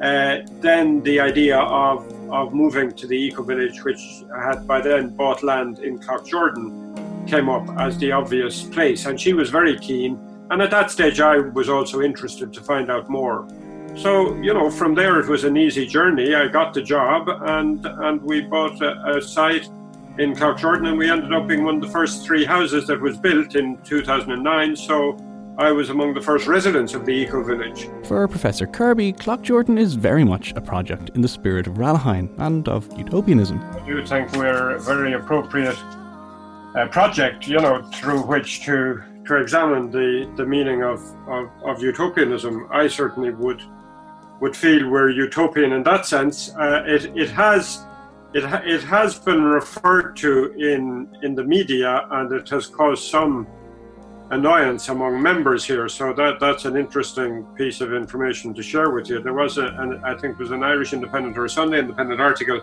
Uh, 0.01 0.39
then 0.60 1.04
the 1.04 1.20
idea 1.20 1.60
of 1.60 2.12
of 2.32 2.56
moving 2.56 2.92
to 2.94 3.06
the 3.06 3.15
eco 3.15 3.44
village, 3.44 3.84
which 3.84 4.24
had 4.44 4.65
by 4.68 4.82
then 4.82 5.15
bought 5.15 5.44
land 5.44 5.80
in 5.80 6.01
Jordan, 6.25 7.25
came 7.27 7.48
up 7.48 7.70
as 7.80 7.96
the 8.00 8.12
obvious 8.12 8.63
place, 8.63 9.06
and 9.06 9.22
she 9.22 9.34
was 9.34 9.51
very 9.51 9.77
keen. 9.77 10.20
And 10.50 10.63
at 10.63 10.72
that 10.72 10.89
stage, 10.89 11.20
I 11.20 11.38
was 11.38 11.70
also 11.70 12.01
interested 12.01 12.51
to 12.54 12.62
find 12.62 12.89
out 12.89 13.08
more. 13.08 13.48
So, 13.96 14.36
you 14.36 14.54
know, 14.54 14.70
from 14.70 14.94
there 14.94 15.20
it 15.20 15.28
was 15.30 15.46
an 15.46 15.56
easy 15.56 15.86
journey. 15.88 16.36
I 16.36 16.48
got 16.48 16.74
the 16.74 16.82
job 16.82 17.30
and, 17.30 17.86
and 17.86 18.22
we 18.22 18.42
bought 18.42 18.82
a, 18.82 19.18
a 19.18 19.22
site 19.22 19.70
in 20.18 20.36
Jordan, 20.36 20.88
and 20.88 20.98
we 20.98 21.10
ended 21.10 21.34
up 21.34 21.48
being 21.48 21.64
one 21.64 21.75
of 21.75 21.82
the 21.82 21.90
first 21.90 22.25
three 22.25 22.46
houses 22.46 22.88
that 22.88 23.00
was 23.00 23.18
built 23.18 23.56
in 23.56 23.78
2009. 23.84 24.75
So 24.75 25.18
I 25.58 25.72
was 25.72 25.90
among 25.90 26.14
the 26.14 26.22
first 26.22 26.48
residents 26.48 26.94
of 26.94 27.06
the 27.06 27.12
Eco 27.12 27.44
Village. 27.44 27.88
For 28.04 28.28
Professor 28.28 28.68
Kirby, 28.68 29.14
Cloughjordan 29.14 29.78
is 29.78 29.94
very 29.94 30.24
much 30.24 30.54
a 30.56 30.62
project 30.62 31.12
in 31.16 31.22
the 31.22 31.28
spirit 31.28 31.68
of 31.68 31.75
Ralahine 31.75 32.30
and 32.40 32.68
of 32.68 32.92
utopianism. 32.98 33.60
I 33.60 33.86
do 33.86 34.06
think 34.06 34.32
we're 34.34 34.72
a 34.72 34.80
very 34.80 35.14
appropriate 35.14 35.78
uh, 36.75 36.88
project, 36.92 37.48
you 37.48 37.60
know, 37.60 37.82
through 37.94 38.22
which 38.22 38.64
to 38.66 39.02
to 39.25 39.38
examine 39.38 39.90
the, 39.90 40.32
the 40.36 40.46
meaning 40.46 40.84
of, 40.84 41.02
of, 41.28 41.50
of 41.64 41.82
utopianism. 41.82 42.68
I 42.72 42.88
certainly 42.88 43.32
would 43.32 43.60
would 44.42 44.56
feel 44.56 44.89
we're 44.89 45.10
utopian 45.10 45.72
in 45.72 45.84
that 45.84 46.06
sense. 46.06 46.54
Uh, 46.56 46.84
it, 46.86 47.06
it 47.15 47.30
has 47.30 47.86
it, 48.34 48.44
it 48.65 48.84
has 48.84 49.18
been 49.18 49.44
referred 49.44 50.15
to 50.18 50.51
in 50.54 51.08
in 51.24 51.36
the 51.36 51.44
media 51.44 52.08
and 52.12 52.32
it 52.32 52.50
has 52.50 52.68
caused 52.68 53.06
some 53.10 53.48
annoyance 54.32 54.89
among 54.89 55.22
members 55.22 55.63
here. 55.63 55.88
So 55.88 56.13
that 56.13 56.39
that's 56.39 56.65
an 56.65 56.75
interesting 56.75 57.46
piece 57.56 57.82
of 57.82 57.94
information 57.94 58.54
to 58.54 58.63
share 58.63 58.92
with 58.92 59.10
you. 59.10 59.22
There 59.22 59.34
was 59.34 59.58
a, 59.58 59.68
an, 59.68 60.01
I 60.04 60.15
think 60.15 60.34
it 60.34 60.39
was 60.39 60.51
an 60.51 60.63
Irish 60.63 60.94
Independent 60.94 61.38
or 61.38 61.46
a 61.46 61.50
Sunday 61.50 61.80
Independent 61.80 62.20
article 62.20 62.60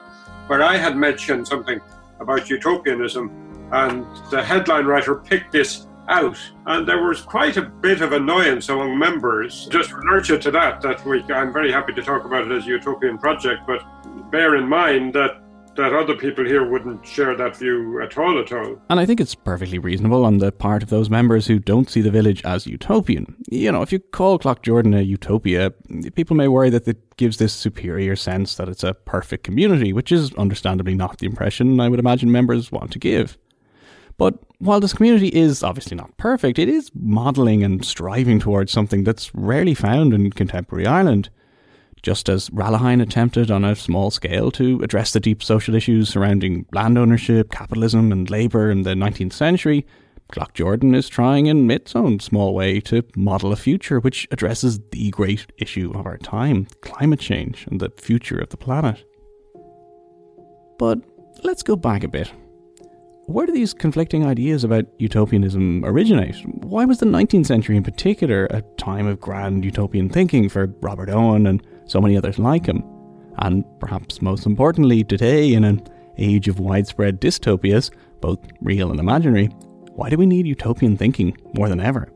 where 0.48 0.62
I 0.62 0.76
had 0.76 0.96
mentioned 0.96 1.46
something 1.46 1.80
about 2.20 2.50
utopianism, 2.50 3.30
and 3.72 4.04
the 4.30 4.42
headline 4.42 4.86
writer 4.86 5.14
picked 5.14 5.52
this 5.52 5.86
out. 6.08 6.38
And 6.66 6.86
there 6.86 7.02
was 7.02 7.20
quite 7.20 7.56
a 7.56 7.62
bit 7.62 8.00
of 8.00 8.12
annoyance 8.12 8.68
among 8.68 8.98
members. 8.98 9.66
Just 9.70 9.92
alert 9.92 10.26
to 10.26 10.50
that, 10.50 10.80
that 10.82 11.04
we, 11.04 11.22
I'm 11.24 11.52
very 11.52 11.72
happy 11.72 11.92
to 11.92 12.02
talk 12.02 12.24
about 12.24 12.50
it 12.50 12.52
as 12.52 12.64
a 12.64 12.68
utopian 12.68 13.18
project, 13.18 13.62
but 13.66 13.82
bear 14.30 14.56
in 14.56 14.68
mind 14.68 15.14
that 15.14 15.42
that 15.76 15.94
other 15.94 16.14
people 16.14 16.44
here 16.44 16.68
wouldn't 16.68 17.06
share 17.06 17.34
that 17.36 17.56
view 17.56 18.00
at 18.02 18.18
all 18.18 18.38
at 18.38 18.52
all. 18.52 18.76
And 18.90 19.00
I 19.00 19.06
think 19.06 19.20
it's 19.20 19.34
perfectly 19.34 19.78
reasonable 19.78 20.24
on 20.24 20.38
the 20.38 20.52
part 20.52 20.82
of 20.82 20.90
those 20.90 21.08
members 21.08 21.46
who 21.46 21.58
don't 21.58 21.88
see 21.88 22.00
the 22.00 22.10
village 22.10 22.42
as 22.44 22.66
utopian. 22.66 23.36
You 23.50 23.72
know, 23.72 23.82
if 23.82 23.92
you 23.92 23.98
call 23.98 24.38
Cloughjordan 24.38 24.98
a 24.98 25.02
utopia, 25.02 25.70
people 26.14 26.36
may 26.36 26.48
worry 26.48 26.70
that 26.70 26.86
it 26.86 27.16
gives 27.16 27.38
this 27.38 27.52
superior 27.52 28.16
sense 28.16 28.56
that 28.56 28.68
it's 28.68 28.84
a 28.84 28.94
perfect 28.94 29.44
community, 29.44 29.92
which 29.92 30.12
is 30.12 30.34
understandably 30.34 30.94
not 30.94 31.18
the 31.18 31.26
impression 31.26 31.80
I 31.80 31.88
would 31.88 32.00
imagine 32.00 32.30
members 32.30 32.70
want 32.70 32.92
to 32.92 32.98
give. 32.98 33.38
But 34.16 34.38
while 34.58 34.80
this 34.80 34.92
community 34.92 35.28
is 35.28 35.62
obviously 35.62 35.96
not 35.96 36.16
perfect, 36.16 36.58
it 36.58 36.68
is 36.68 36.90
modelling 36.94 37.62
and 37.62 37.84
striving 37.84 38.38
towards 38.38 38.72
something 38.72 39.04
that's 39.04 39.34
rarely 39.34 39.74
found 39.74 40.14
in 40.14 40.30
contemporary 40.30 40.86
Ireland. 40.86 41.30
Just 42.02 42.28
as 42.28 42.50
Ralahine 42.50 43.00
attempted 43.00 43.50
on 43.50 43.64
a 43.64 43.76
small 43.76 44.10
scale 44.10 44.50
to 44.52 44.80
address 44.82 45.12
the 45.12 45.20
deep 45.20 45.42
social 45.42 45.74
issues 45.74 46.08
surrounding 46.08 46.66
land 46.72 46.98
ownership, 46.98 47.50
capitalism, 47.52 48.10
and 48.10 48.28
labour 48.28 48.70
in 48.70 48.82
the 48.82 48.94
19th 48.94 49.32
century, 49.32 49.86
Cloughjordan 50.32 50.96
is 50.96 51.08
trying 51.08 51.46
in 51.46 51.70
its 51.70 51.94
own 51.94 52.18
small 52.18 52.54
way 52.54 52.80
to 52.80 53.04
model 53.14 53.52
a 53.52 53.56
future 53.56 54.00
which 54.00 54.26
addresses 54.30 54.80
the 54.90 55.10
great 55.10 55.46
issue 55.58 55.92
of 55.94 56.06
our 56.06 56.18
time 56.18 56.66
climate 56.80 57.20
change 57.20 57.66
and 57.70 57.80
the 57.80 57.90
future 57.96 58.38
of 58.38 58.48
the 58.48 58.56
planet. 58.56 59.04
But 60.78 61.00
let's 61.44 61.62
go 61.62 61.76
back 61.76 62.02
a 62.02 62.08
bit 62.08 62.32
where 63.26 63.46
do 63.46 63.52
these 63.52 63.72
conflicting 63.72 64.26
ideas 64.26 64.64
about 64.64 64.86
utopianism 64.98 65.84
originate? 65.84 66.36
Why 66.64 66.84
was 66.84 66.98
the 66.98 67.06
19th 67.06 67.46
century 67.46 67.76
in 67.76 67.84
particular 67.84 68.46
a 68.46 68.62
time 68.76 69.06
of 69.06 69.20
grand 69.20 69.64
utopian 69.64 70.08
thinking 70.08 70.48
for 70.48 70.74
Robert 70.80 71.08
Owen 71.08 71.46
and 71.46 71.62
so 71.86 72.00
many 72.00 72.16
others 72.16 72.38
like 72.38 72.66
him? 72.66 72.82
And 73.38 73.64
perhaps 73.78 74.20
most 74.20 74.44
importantly, 74.44 75.04
today, 75.04 75.54
in 75.54 75.64
an 75.64 75.86
age 76.18 76.48
of 76.48 76.58
widespread 76.58 77.20
dystopias, 77.20 77.90
both 78.20 78.40
real 78.60 78.90
and 78.90 78.98
imaginary, 78.98 79.46
why 79.92 80.10
do 80.10 80.16
we 80.16 80.26
need 80.26 80.46
utopian 80.46 80.96
thinking 80.96 81.36
more 81.54 81.68
than 81.68 81.80
ever? 81.80 82.12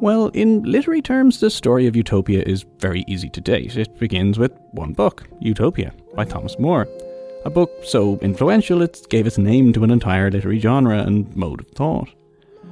Well, 0.00 0.28
in 0.28 0.62
literary 0.62 1.00
terms, 1.02 1.40
the 1.40 1.50
story 1.50 1.86
of 1.86 1.96
Utopia 1.96 2.42
is 2.42 2.66
very 2.80 3.04
easy 3.08 3.30
to 3.30 3.40
date. 3.40 3.76
It 3.76 3.98
begins 3.98 4.38
with 4.38 4.52
one 4.72 4.92
book, 4.92 5.26
Utopia, 5.40 5.92
by 6.14 6.24
Thomas 6.24 6.58
More 6.58 6.86
a 7.46 7.50
book 7.50 7.70
so 7.84 8.18
influential 8.22 8.82
it 8.82 9.06
gave 9.08 9.24
its 9.24 9.38
name 9.38 9.72
to 9.72 9.84
an 9.84 9.90
entire 9.92 10.28
literary 10.32 10.58
genre 10.58 10.98
and 10.98 11.34
mode 11.36 11.60
of 11.60 11.68
thought. 11.68 12.08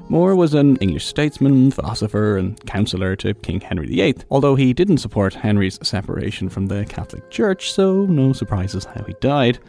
More 0.09 0.35
was 0.35 0.53
an 0.53 0.77
English 0.79 1.07
statesman, 1.07 1.71
philosopher, 1.71 2.37
and 2.37 2.61
counsellor 2.67 3.15
to 3.17 3.35
King 3.35 3.61
Henry 3.61 3.87
VIII, 3.87 4.17
although 4.33 4.57
he 4.57 4.75
didn't 4.75 4.99
support 4.99 5.33
Henry's 5.33 5.79
separation 5.87 6.49
from 6.49 6.67
the 6.67 6.85
Catholic 6.87 7.31
Church, 7.31 7.73
so 7.73 8.05
no 8.07 8.33
surprises 8.33 8.85
how 8.85 9.05
he 9.05 9.15
died. 9.21 9.61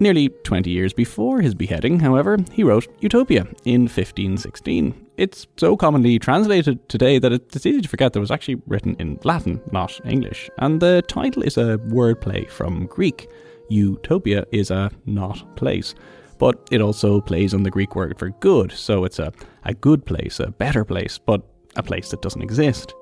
Nearly 0.00 0.30
20 0.30 0.70
years 0.70 0.94
before 0.94 1.42
his 1.42 1.54
beheading, 1.54 2.00
however, 2.00 2.38
he 2.52 2.64
wrote 2.64 2.88
Utopia 3.00 3.42
in 3.66 3.82
1516. 3.82 4.94
It's 5.18 5.46
so 5.58 5.76
commonly 5.76 6.18
translated 6.18 6.88
today 6.88 7.18
that 7.18 7.32
it's 7.32 7.66
easy 7.66 7.82
to 7.82 7.88
forget 7.88 8.14
that 8.14 8.18
it 8.18 8.20
was 8.20 8.30
actually 8.30 8.62
written 8.66 8.96
in 8.98 9.18
Latin, 9.24 9.60
not 9.72 10.00
English, 10.06 10.48
and 10.56 10.80
the 10.80 11.02
title 11.06 11.42
is 11.42 11.58
a 11.58 11.78
wordplay 11.88 12.48
from 12.48 12.86
Greek 12.86 13.28
utopia 13.68 14.44
is 14.52 14.70
a 14.70 14.90
not 15.06 15.56
place. 15.56 15.94
But 16.38 16.68
it 16.70 16.80
also 16.80 17.20
plays 17.20 17.54
on 17.54 17.62
the 17.62 17.70
Greek 17.70 17.94
word 17.94 18.18
for 18.18 18.28
good, 18.28 18.70
so 18.72 19.04
it's 19.04 19.18
a, 19.18 19.32
a 19.64 19.72
good 19.72 20.04
place, 20.04 20.38
a 20.38 20.48
better 20.48 20.84
place, 20.84 21.18
but 21.18 21.42
a 21.76 21.82
place 21.82 22.10
that 22.10 22.22
doesn't 22.22 22.42
exist. 22.42 22.94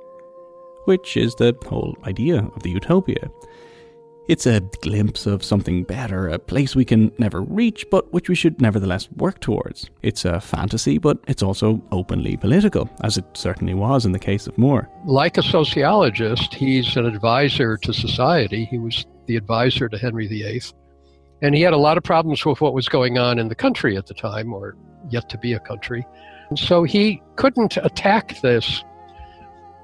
Which 0.85 1.17
is 1.17 1.35
the 1.35 1.57
whole 1.67 1.97
idea 2.05 2.49
of 2.55 2.63
the 2.63 2.71
utopia. 2.71 3.31
It's 4.27 4.47
a 4.47 4.63
glimpse 4.81 5.27
of 5.27 5.45
something 5.45 5.85
better, 5.85 6.29
a 6.29 6.39
place 6.39 6.75
we 6.75 6.87
can 6.87 7.13
never 7.19 7.43
reach, 7.43 7.85
but 7.91 8.11
which 8.11 8.31
we 8.31 8.35
should 8.35 8.59
nevertheless 8.59 9.11
work 9.13 9.39
towards. 9.41 9.91
It's 10.01 10.25
a 10.25 10.41
fantasy, 10.41 10.97
but 10.97 11.19
it's 11.29 11.43
also 11.43 11.83
openly 11.93 12.39
political, 12.39 12.89
as 13.03 13.19
it 13.19 13.25
certainly 13.35 13.75
was 13.75 14.07
in 14.07 14.13
the 14.13 14.19
case 14.19 14.47
of 14.47 14.57
More. 14.57 14.89
Like 15.05 15.37
a 15.37 15.43
sociologist, 15.43 16.55
he's 16.55 16.97
an 16.97 17.05
advisor 17.05 17.77
to 17.77 17.93
society. 17.93 18.65
He 18.65 18.79
was 18.79 19.05
the 19.27 19.37
advisor 19.37 19.89
to 19.89 19.99
Henry 19.99 20.27
VIII. 20.27 20.63
And 21.43 21.55
he 21.55 21.63
had 21.63 21.73
a 21.73 21.79
lot 21.79 21.99
of 21.99 22.05
problems 22.05 22.45
with 22.45 22.61
what 22.61 22.75
was 22.75 22.89
going 22.89 23.19
on 23.19 23.39
in 23.39 23.49
the 23.49 23.55
country 23.55 23.97
at 23.97 24.07
the 24.07 24.15
time, 24.15 24.53
or 24.53 24.77
yet 25.11 25.29
to 25.31 25.39
be 25.39 25.53
a 25.53 25.61
country. 25.61 26.07
So 26.57 26.85
he 26.85 27.23
couldn't 27.37 27.77
attack 27.79 28.41
this 28.41 28.83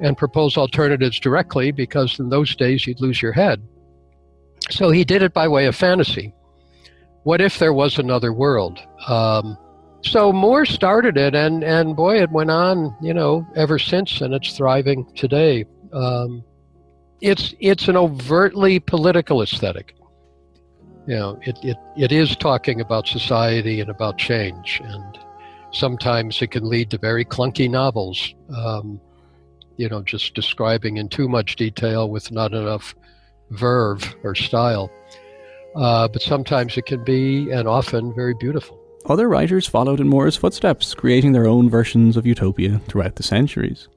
and 0.00 0.16
propose 0.16 0.56
alternatives 0.56 1.20
directly 1.20 1.72
because 1.72 2.18
in 2.18 2.30
those 2.30 2.56
days 2.56 2.86
you'd 2.86 3.00
lose 3.00 3.20
your 3.20 3.32
head. 3.32 3.62
So 4.70 4.90
he 4.90 5.04
did 5.04 5.22
it 5.22 5.34
by 5.34 5.48
way 5.48 5.66
of 5.66 5.76
fantasy. 5.76 6.34
What 7.24 7.40
if 7.40 7.58
there 7.58 7.72
was 7.72 7.98
another 7.98 8.32
world? 8.32 8.78
Um, 9.06 9.58
so 10.02 10.32
More 10.32 10.64
started 10.64 11.18
it, 11.18 11.34
and, 11.34 11.62
and 11.62 11.94
boy, 11.94 12.22
it 12.22 12.30
went 12.30 12.50
on, 12.50 12.96
you 13.02 13.12
know, 13.12 13.46
ever 13.54 13.78
since, 13.78 14.20
and 14.22 14.32
it's 14.32 14.56
thriving 14.56 15.06
today. 15.14 15.66
Um, 15.92 16.42
it's 17.20 17.54
it's 17.60 17.88
an 17.88 17.96
overtly 17.96 18.78
political 18.78 19.42
aesthetic. 19.42 19.94
You 21.06 21.16
know, 21.16 21.40
it, 21.42 21.58
it, 21.62 21.76
it 21.96 22.12
is 22.12 22.36
talking 22.36 22.80
about 22.80 23.08
society 23.08 23.80
and 23.80 23.90
about 23.90 24.18
change, 24.18 24.80
and 24.84 25.18
Sometimes 25.72 26.42
it 26.42 26.50
can 26.50 26.68
lead 26.68 26.90
to 26.90 26.98
very 26.98 27.24
clunky 27.24 27.70
novels, 27.70 28.34
um, 28.56 29.00
you 29.76 29.88
know, 29.88 30.02
just 30.02 30.34
describing 30.34 30.96
in 30.96 31.08
too 31.08 31.28
much 31.28 31.56
detail 31.56 32.10
with 32.10 32.32
not 32.32 32.52
enough 32.52 32.94
verve 33.50 34.14
or 34.24 34.34
style. 34.34 34.90
Uh, 35.76 36.08
but 36.08 36.22
sometimes 36.22 36.76
it 36.76 36.86
can 36.86 37.04
be, 37.04 37.50
and 37.52 37.68
often, 37.68 38.12
very 38.14 38.34
beautiful. 38.34 38.78
Other 39.06 39.28
writers 39.28 39.68
followed 39.68 40.00
in 40.00 40.08
More's 40.08 40.36
footsteps, 40.36 40.92
creating 40.92 41.32
their 41.32 41.46
own 41.46 41.70
versions 41.70 42.16
of 42.16 42.26
utopia 42.26 42.80
throughout 42.88 43.14
the 43.14 43.22
centuries. 43.22 43.88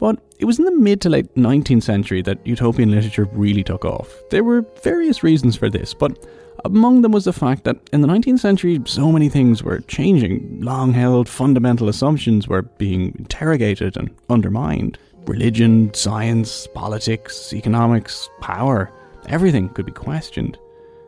But 0.00 0.18
it 0.38 0.46
was 0.46 0.58
in 0.58 0.64
the 0.64 0.72
mid 0.72 1.00
to 1.02 1.10
late 1.10 1.32
19th 1.34 1.82
century 1.82 2.22
that 2.22 2.44
utopian 2.46 2.90
literature 2.90 3.28
really 3.32 3.62
took 3.62 3.84
off. 3.84 4.08
There 4.30 4.42
were 4.42 4.64
various 4.82 5.22
reasons 5.22 5.56
for 5.56 5.68
this, 5.68 5.92
but 5.92 6.26
among 6.64 7.02
them 7.02 7.12
was 7.12 7.26
the 7.26 7.32
fact 7.32 7.64
that 7.64 7.76
in 7.92 8.00
the 8.00 8.08
19th 8.08 8.40
century, 8.40 8.80
so 8.86 9.12
many 9.12 9.28
things 9.28 9.62
were 9.62 9.80
changing. 9.80 10.60
Long 10.60 10.92
held 10.92 11.28
fundamental 11.28 11.88
assumptions 11.88 12.48
were 12.48 12.62
being 12.62 13.14
interrogated 13.18 13.96
and 13.96 14.10
undermined. 14.30 14.98
Religion, 15.26 15.92
science, 15.92 16.66
politics, 16.74 17.52
economics, 17.52 18.28
power, 18.40 18.90
everything 19.28 19.68
could 19.68 19.86
be 19.86 19.92
questioned. 19.92 20.58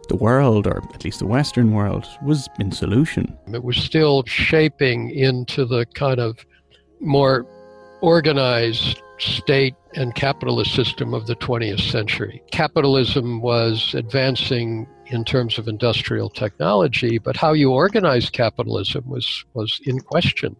The 0.09 0.17
world, 0.17 0.67
or 0.67 0.83
at 0.95 1.05
least 1.05 1.21
the 1.21 1.27
Western 1.27 1.73
world, 1.73 2.07
was 2.23 2.49
in 2.59 2.73
solution. 2.73 3.37
It 3.53 3.65
was 3.65 3.79
still 3.79 4.25
shaping 4.27 5.11
into 5.11 5.65
the 5.65 5.87
kind 5.95 6.19
of 6.19 6.45
more 7.01 7.47
organized 8.03 9.01
state 9.19 9.75
and 9.95 10.15
capitalist 10.15 10.75
system 10.75 11.15
of 11.15 11.27
the 11.27 11.37
20th 11.37 11.81
century. 11.81 12.43
Capitalism 12.51 13.41
was 13.41 13.95
advancing 13.95 14.87
in 15.07 15.25
terms 15.25 15.59
of 15.59 15.69
industrial 15.69 16.29
technology, 16.29 17.19
but 17.19 17.37
how 17.37 17.53
you 17.53 17.71
organize 17.71 18.29
capitalism 18.29 19.09
was, 19.09 19.45
was 19.55 19.81
in 19.85 20.01
question. 20.01 20.57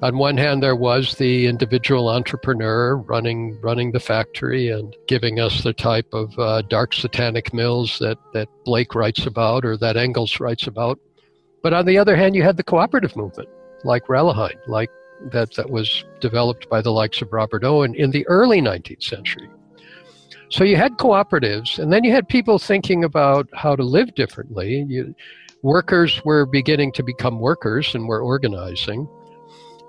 On 0.00 0.18
one 0.18 0.36
hand, 0.36 0.62
there 0.62 0.74
was 0.74 1.14
the 1.16 1.46
individual 1.46 2.08
entrepreneur 2.08 2.96
running 2.96 3.60
running 3.60 3.92
the 3.92 4.00
factory 4.00 4.68
and 4.68 4.96
giving 5.06 5.38
us 5.38 5.62
the 5.62 5.72
type 5.72 6.08
of 6.12 6.36
uh, 6.38 6.62
dark 6.62 6.92
satanic 6.92 7.54
mills 7.54 7.98
that, 8.00 8.18
that 8.32 8.48
Blake 8.64 8.94
writes 8.94 9.26
about 9.26 9.64
or 9.64 9.76
that 9.76 9.96
Engels 9.96 10.40
writes 10.40 10.66
about. 10.66 10.98
But 11.62 11.72
on 11.72 11.86
the 11.86 11.98
other 11.98 12.16
hand, 12.16 12.34
you 12.34 12.42
had 12.42 12.56
the 12.56 12.64
cooperative 12.64 13.14
movement, 13.16 13.48
like 13.84 14.06
Rallahine, 14.06 14.58
like 14.66 14.90
that, 15.30 15.54
that 15.54 15.70
was 15.70 16.04
developed 16.20 16.68
by 16.68 16.80
the 16.80 16.90
likes 16.90 17.22
of 17.22 17.32
Robert 17.32 17.64
Owen 17.64 17.94
in 17.94 18.10
the 18.10 18.26
early 18.28 18.60
19th 18.60 19.02
century. 19.02 19.48
So 20.50 20.64
you 20.64 20.76
had 20.76 20.98
cooperatives, 20.98 21.78
and 21.78 21.90
then 21.92 22.04
you 22.04 22.12
had 22.12 22.28
people 22.28 22.58
thinking 22.58 23.04
about 23.04 23.48
how 23.54 23.74
to 23.74 23.82
live 23.82 24.14
differently. 24.14 24.84
You, 24.86 25.14
workers 25.62 26.22
were 26.24 26.44
beginning 26.44 26.92
to 26.92 27.02
become 27.02 27.40
workers 27.40 27.94
and 27.94 28.06
were 28.06 28.20
organizing. 28.20 29.08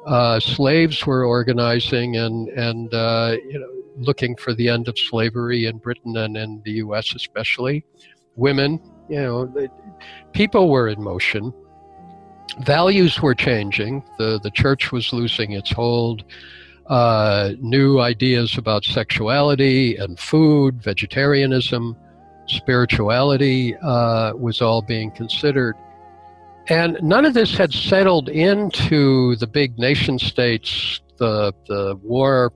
Uh, 0.06 0.40
slaves 0.40 1.06
were 1.06 1.25
organizing 1.25 2.18
and 2.18 2.50
and 2.50 2.94
uh, 2.94 3.36
you 3.50 3.60
know 3.60 3.70
looking 3.98 4.36
for 4.36 4.54
the 4.54 4.68
end 4.68 4.88
of 4.88 4.98
slavery 4.98 5.66
in 5.66 5.78
Britain 5.78 6.18
and 6.18 6.36
in 6.38 6.62
the 6.66 6.72
U.S. 6.74 7.13
especially. 7.16 7.86
Women, 8.36 8.82
you 9.10 9.22
know, 9.22 9.70
people 10.32 10.70
were 10.70 10.88
in 10.88 11.02
motion 11.02 11.54
values 12.62 13.22
were 13.22 13.36
changing. 13.36 14.03
The, 14.17 14.39
the 14.41 14.51
church 14.51 14.91
was 14.91 15.13
losing 15.13 15.51
its 15.51 15.72
hold. 15.72 16.24
Uh, 16.88 17.53
new 17.60 18.00
ideas 18.00 18.57
about 18.57 18.83
sexuality 18.83 19.95
and 19.95 20.19
food, 20.19 20.81
vegetarianism, 20.83 21.95
spirituality 22.48 23.75
uh, 23.77 24.33
was 24.33 24.62
all 24.62 24.81
being 24.81 25.12
considered. 25.12 25.75
And 26.67 26.98
none 27.01 27.25
of 27.25 27.33
this 27.33 27.55
had 27.57 27.74
settled 27.74 28.29
into 28.29 29.36
the 29.38 29.48
big 29.48 29.77
nation 29.77 30.19
states, 30.19 31.01
the, 31.17 31.53
the 31.67 31.98
war 32.03 32.53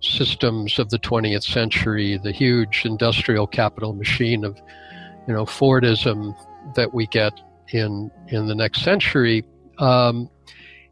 systems 0.00 0.78
of 0.78 0.88
the 0.90 0.98
20th 0.98 1.44
century, 1.44 2.18
the 2.22 2.32
huge 2.32 2.82
industrial 2.84 3.46
capital 3.46 3.92
machine 3.92 4.44
of, 4.44 4.56
you 5.26 5.34
know, 5.34 5.44
Fordism 5.44 6.34
that 6.74 6.94
we 6.94 7.06
get 7.06 7.38
in 7.72 8.10
in 8.28 8.46
the 8.46 8.54
next 8.54 8.82
century, 8.82 9.44
um, 9.78 10.28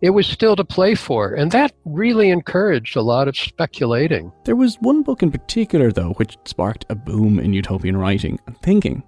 it 0.01 0.11
was 0.11 0.27
still 0.27 0.57
to 0.57 0.65
play 0.65 0.95
for, 0.95 1.35
and 1.35 1.51
that 1.53 1.75
really 1.85 2.31
encouraged 2.31 2.97
a 2.97 3.03
lot 3.03 3.29
of 3.29 3.37
speculating. 3.37 4.33
There 4.45 4.57
was 4.57 4.77
one 4.81 5.03
book 5.03 5.23
in 5.23 5.31
particular, 5.31 5.91
though, 5.91 6.13
which 6.13 6.37
sparked 6.45 6.85
a 6.89 6.95
boom 6.95 7.39
in 7.39 7.53
utopian 7.53 7.97
writing 7.97 8.39
and 8.47 8.57
thinking. 8.63 9.03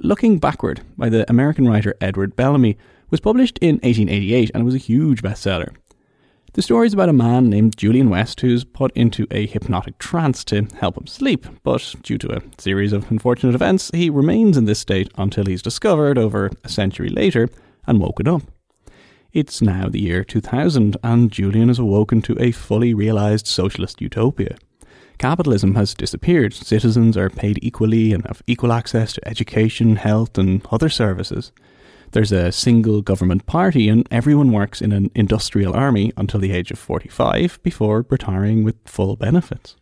Looking 0.00 0.38
Backward 0.38 0.80
by 0.96 1.08
the 1.08 1.28
American 1.28 1.68
writer 1.68 1.94
Edward 2.00 2.36
Bellamy 2.36 2.78
was 3.10 3.20
published 3.20 3.58
in 3.58 3.76
1888 3.76 4.50
and 4.54 4.64
was 4.64 4.74
a 4.74 4.78
huge 4.78 5.22
bestseller. 5.22 5.74
The 6.58 6.62
story 6.62 6.88
is 6.88 6.92
about 6.92 7.08
a 7.08 7.12
man 7.12 7.48
named 7.48 7.76
Julian 7.76 8.10
West 8.10 8.40
who's 8.40 8.64
put 8.64 8.90
into 8.96 9.28
a 9.30 9.46
hypnotic 9.46 9.96
trance 9.98 10.42
to 10.46 10.66
help 10.80 10.98
him 10.98 11.06
sleep, 11.06 11.46
but 11.62 11.94
due 12.02 12.18
to 12.18 12.34
a 12.34 12.42
series 12.58 12.92
of 12.92 13.08
unfortunate 13.12 13.54
events, 13.54 13.92
he 13.94 14.10
remains 14.10 14.56
in 14.56 14.64
this 14.64 14.80
state 14.80 15.08
until 15.16 15.46
he's 15.46 15.62
discovered 15.62 16.18
over 16.18 16.50
a 16.64 16.68
century 16.68 17.10
later 17.10 17.48
and 17.86 18.00
woken 18.00 18.26
up. 18.26 18.42
It's 19.32 19.62
now 19.62 19.88
the 19.88 20.00
year 20.00 20.24
2000, 20.24 20.96
and 21.04 21.30
Julian 21.30 21.70
is 21.70 21.78
awoken 21.78 22.22
to 22.22 22.36
a 22.42 22.50
fully 22.50 22.92
realised 22.92 23.46
socialist 23.46 24.00
utopia. 24.00 24.56
Capitalism 25.18 25.76
has 25.76 25.94
disappeared, 25.94 26.52
citizens 26.54 27.16
are 27.16 27.30
paid 27.30 27.60
equally 27.62 28.12
and 28.12 28.26
have 28.26 28.42
equal 28.48 28.72
access 28.72 29.12
to 29.12 29.28
education, 29.28 29.94
health, 29.94 30.36
and 30.36 30.66
other 30.72 30.88
services. 30.88 31.52
There's 32.12 32.32
a 32.32 32.52
single 32.52 33.02
government 33.02 33.44
party, 33.44 33.88
and 33.88 34.08
everyone 34.10 34.50
works 34.50 34.80
in 34.80 34.92
an 34.92 35.10
industrial 35.14 35.74
army 35.74 36.12
until 36.16 36.40
the 36.40 36.52
age 36.52 36.70
of 36.70 36.78
45 36.78 37.60
before 37.62 38.06
retiring 38.08 38.64
with 38.64 38.76
full 38.86 39.16
benefits. 39.16 39.76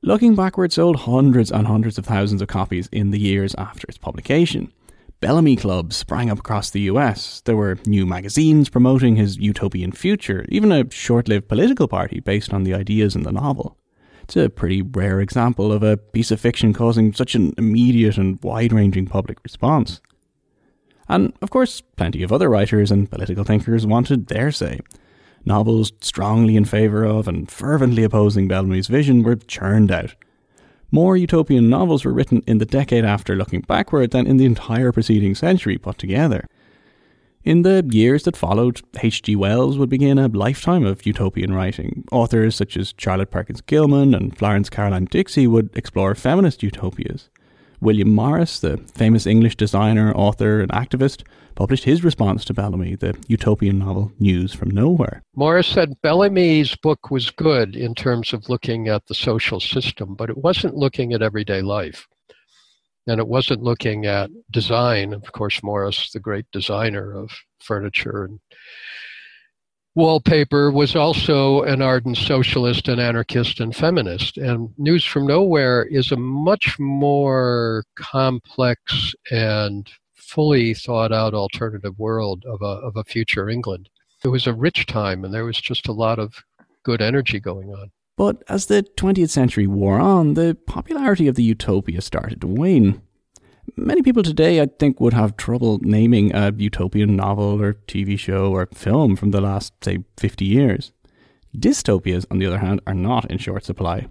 Looking 0.00 0.36
backwards, 0.36 0.76
sold 0.76 0.96
hundreds 0.96 1.50
and 1.50 1.66
hundreds 1.66 1.98
of 1.98 2.06
thousands 2.06 2.40
of 2.42 2.48
copies 2.48 2.88
in 2.92 3.10
the 3.10 3.18
years 3.18 3.54
after 3.56 3.86
its 3.88 3.98
publication. 3.98 4.72
Bellamy 5.20 5.56
clubs 5.56 5.96
sprang 5.96 6.30
up 6.30 6.38
across 6.38 6.70
the 6.70 6.82
US. 6.82 7.40
There 7.40 7.56
were 7.56 7.78
new 7.86 8.04
magazines 8.04 8.68
promoting 8.68 9.16
his 9.16 9.38
utopian 9.38 9.92
future, 9.92 10.44
even 10.50 10.70
a 10.70 10.90
short 10.90 11.26
lived 11.28 11.48
political 11.48 11.88
party 11.88 12.20
based 12.20 12.52
on 12.52 12.64
the 12.64 12.74
ideas 12.74 13.16
in 13.16 13.22
the 13.22 13.32
novel. 13.32 13.76
It's 14.22 14.36
a 14.36 14.50
pretty 14.50 14.82
rare 14.82 15.20
example 15.20 15.72
of 15.72 15.82
a 15.82 15.96
piece 15.96 16.30
of 16.30 16.40
fiction 16.40 16.72
causing 16.72 17.12
such 17.12 17.34
an 17.34 17.54
immediate 17.58 18.18
and 18.18 18.38
wide 18.42 18.72
ranging 18.72 19.06
public 19.06 19.42
response. 19.42 20.00
And 21.08 21.32
of 21.42 21.50
course, 21.50 21.80
plenty 21.96 22.22
of 22.22 22.32
other 22.32 22.48
writers 22.48 22.90
and 22.90 23.10
political 23.10 23.44
thinkers 23.44 23.86
wanted 23.86 24.26
their 24.26 24.50
say. 24.50 24.80
Novels 25.44 25.92
strongly 26.00 26.56
in 26.56 26.64
favour 26.64 27.04
of 27.04 27.28
and 27.28 27.50
fervently 27.50 28.02
opposing 28.02 28.48
Bellamy's 28.48 28.86
vision 28.86 29.22
were 29.22 29.36
churned 29.36 29.92
out. 29.92 30.14
More 30.90 31.16
utopian 31.16 31.68
novels 31.68 32.04
were 32.04 32.12
written 32.12 32.42
in 32.46 32.58
the 32.58 32.64
decade 32.64 33.04
after 33.04 33.34
looking 33.34 33.60
backward 33.62 34.12
than 34.12 34.26
in 34.26 34.36
the 34.36 34.46
entire 34.46 34.92
preceding 34.92 35.34
century 35.34 35.76
put 35.76 35.98
together. 35.98 36.46
In 37.42 37.60
the 37.60 37.86
years 37.90 38.22
that 38.22 38.38
followed, 38.38 38.80
H.G. 39.02 39.36
Wells 39.36 39.76
would 39.76 39.90
begin 39.90 40.18
a 40.18 40.28
lifetime 40.28 40.86
of 40.86 41.04
utopian 41.04 41.52
writing. 41.52 42.04
Authors 42.10 42.56
such 42.56 42.74
as 42.78 42.94
Charlotte 42.96 43.30
Perkins 43.30 43.60
Gilman 43.60 44.14
and 44.14 44.38
Florence 44.38 44.70
Caroline 44.70 45.04
Dixie 45.04 45.46
would 45.46 45.68
explore 45.76 46.14
feminist 46.14 46.62
utopias. 46.62 47.28
William 47.80 48.14
Morris, 48.14 48.60
the 48.60 48.78
famous 48.94 49.26
English 49.26 49.56
designer, 49.56 50.12
author, 50.14 50.60
and 50.60 50.70
activist, 50.72 51.22
published 51.54 51.84
his 51.84 52.02
response 52.02 52.44
to 52.44 52.54
Bellamy, 52.54 52.96
the 52.96 53.16
utopian 53.28 53.78
novel 53.78 54.12
News 54.18 54.54
from 54.54 54.70
Nowhere. 54.70 55.22
Morris 55.36 55.66
said 55.66 56.00
Bellamy's 56.02 56.74
book 56.76 57.10
was 57.10 57.30
good 57.30 57.76
in 57.76 57.94
terms 57.94 58.32
of 58.32 58.48
looking 58.48 58.88
at 58.88 59.06
the 59.06 59.14
social 59.14 59.60
system, 59.60 60.14
but 60.14 60.30
it 60.30 60.38
wasn't 60.38 60.76
looking 60.76 61.12
at 61.12 61.22
everyday 61.22 61.62
life. 61.62 62.06
And 63.06 63.20
it 63.20 63.28
wasn't 63.28 63.62
looking 63.62 64.06
at 64.06 64.30
design. 64.50 65.12
Of 65.12 65.30
course, 65.32 65.62
Morris, 65.62 66.10
the 66.10 66.20
great 66.20 66.46
designer 66.52 67.12
of 67.12 67.30
furniture 67.60 68.24
and 68.24 68.40
Wallpaper 69.96 70.72
was 70.72 70.96
also 70.96 71.62
an 71.62 71.80
ardent 71.80 72.16
socialist 72.16 72.88
and 72.88 73.00
anarchist 73.00 73.60
and 73.60 73.74
feminist. 73.74 74.36
And 74.36 74.70
News 74.76 75.04
from 75.04 75.26
Nowhere 75.26 75.84
is 75.84 76.10
a 76.10 76.16
much 76.16 76.76
more 76.80 77.84
complex 77.96 79.14
and 79.30 79.88
fully 80.14 80.74
thought 80.74 81.12
out 81.12 81.32
alternative 81.32 81.96
world 81.96 82.44
of 82.46 82.60
a, 82.60 82.86
of 82.86 82.96
a 82.96 83.04
future 83.04 83.48
England. 83.48 83.88
It 84.24 84.28
was 84.28 84.46
a 84.46 84.54
rich 84.54 84.86
time, 84.86 85.24
and 85.24 85.32
there 85.32 85.44
was 85.44 85.60
just 85.60 85.86
a 85.86 85.92
lot 85.92 86.18
of 86.18 86.34
good 86.82 87.00
energy 87.00 87.38
going 87.38 87.70
on. 87.70 87.92
But 88.16 88.42
as 88.48 88.66
the 88.66 88.86
20th 88.96 89.30
century 89.30 89.66
wore 89.66 90.00
on, 90.00 90.34
the 90.34 90.56
popularity 90.66 91.28
of 91.28 91.34
the 91.36 91.42
utopia 91.42 92.00
started 92.00 92.40
to 92.40 92.46
wane. 92.46 93.02
Many 93.76 94.02
people 94.02 94.22
today, 94.22 94.60
I 94.60 94.66
think, 94.66 95.00
would 95.00 95.14
have 95.14 95.36
trouble 95.36 95.80
naming 95.82 96.32
a 96.32 96.52
utopian 96.56 97.16
novel 97.16 97.60
or 97.60 97.74
TV 97.88 98.16
show 98.16 98.52
or 98.52 98.68
film 98.72 99.16
from 99.16 99.32
the 99.32 99.40
last, 99.40 99.72
say, 99.82 99.98
50 100.16 100.44
years. 100.44 100.92
Dystopias, 101.56 102.24
on 102.30 102.38
the 102.38 102.46
other 102.46 102.58
hand, 102.58 102.80
are 102.86 102.94
not 102.94 103.28
in 103.30 103.38
short 103.38 103.64
supply. 103.64 104.06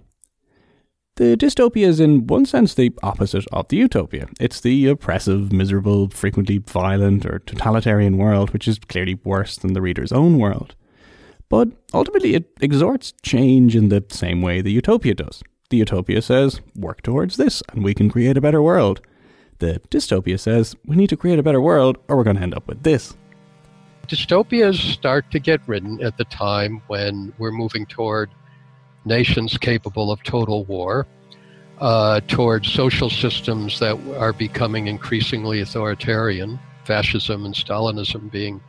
The 1.16 1.36
dystopia 1.36 1.86
is, 1.86 1.98
in 1.98 2.26
one 2.26 2.44
sense, 2.44 2.74
the 2.74 2.92
opposite 3.02 3.46
of 3.52 3.68
the 3.68 3.76
utopia. 3.76 4.28
It's 4.38 4.60
the 4.60 4.88
oppressive, 4.88 5.50
miserable, 5.50 6.10
frequently 6.10 6.58
violent, 6.58 7.24
or 7.24 7.38
totalitarian 7.38 8.18
world, 8.18 8.50
which 8.50 8.68
is 8.68 8.78
clearly 8.78 9.14
worse 9.24 9.56
than 9.56 9.72
the 9.72 9.82
reader's 9.82 10.12
own 10.12 10.38
world. 10.38 10.74
But 11.48 11.68
ultimately, 11.94 12.34
it 12.34 12.50
exhorts 12.60 13.14
change 13.22 13.76
in 13.76 13.88
the 13.88 14.04
same 14.10 14.42
way 14.42 14.60
the 14.60 14.72
utopia 14.72 15.14
does. 15.14 15.42
The 15.70 15.78
utopia 15.78 16.20
says, 16.20 16.60
work 16.74 17.00
towards 17.00 17.36
this, 17.36 17.62
and 17.72 17.82
we 17.82 17.94
can 17.94 18.10
create 18.10 18.36
a 18.36 18.42
better 18.42 18.60
world. 18.60 19.00
The 19.58 19.80
dystopia 19.90 20.38
says, 20.38 20.76
we 20.84 20.96
need 20.96 21.08
to 21.10 21.16
create 21.16 21.38
a 21.38 21.42
better 21.42 21.60
world, 21.60 21.98
or 22.08 22.16
we're 22.16 22.24
going 22.24 22.36
to 22.36 22.42
end 22.42 22.54
up 22.54 22.66
with 22.66 22.82
this. 22.82 23.14
Dystopias 24.08 24.74
start 24.74 25.30
to 25.30 25.38
get 25.38 25.60
written 25.66 26.02
at 26.02 26.18
the 26.18 26.24
time 26.24 26.82
when 26.88 27.32
we're 27.38 27.50
moving 27.50 27.86
toward 27.86 28.30
nations 29.04 29.56
capable 29.56 30.10
of 30.10 30.22
total 30.22 30.64
war, 30.64 31.06
uh, 31.78 32.20
toward 32.28 32.66
social 32.66 33.08
systems 33.08 33.78
that 33.80 33.98
are 34.18 34.32
becoming 34.32 34.88
increasingly 34.88 35.60
authoritarian, 35.60 36.58
fascism 36.84 37.46
and 37.46 37.54
Stalinism 37.54 38.30
being 38.30 38.60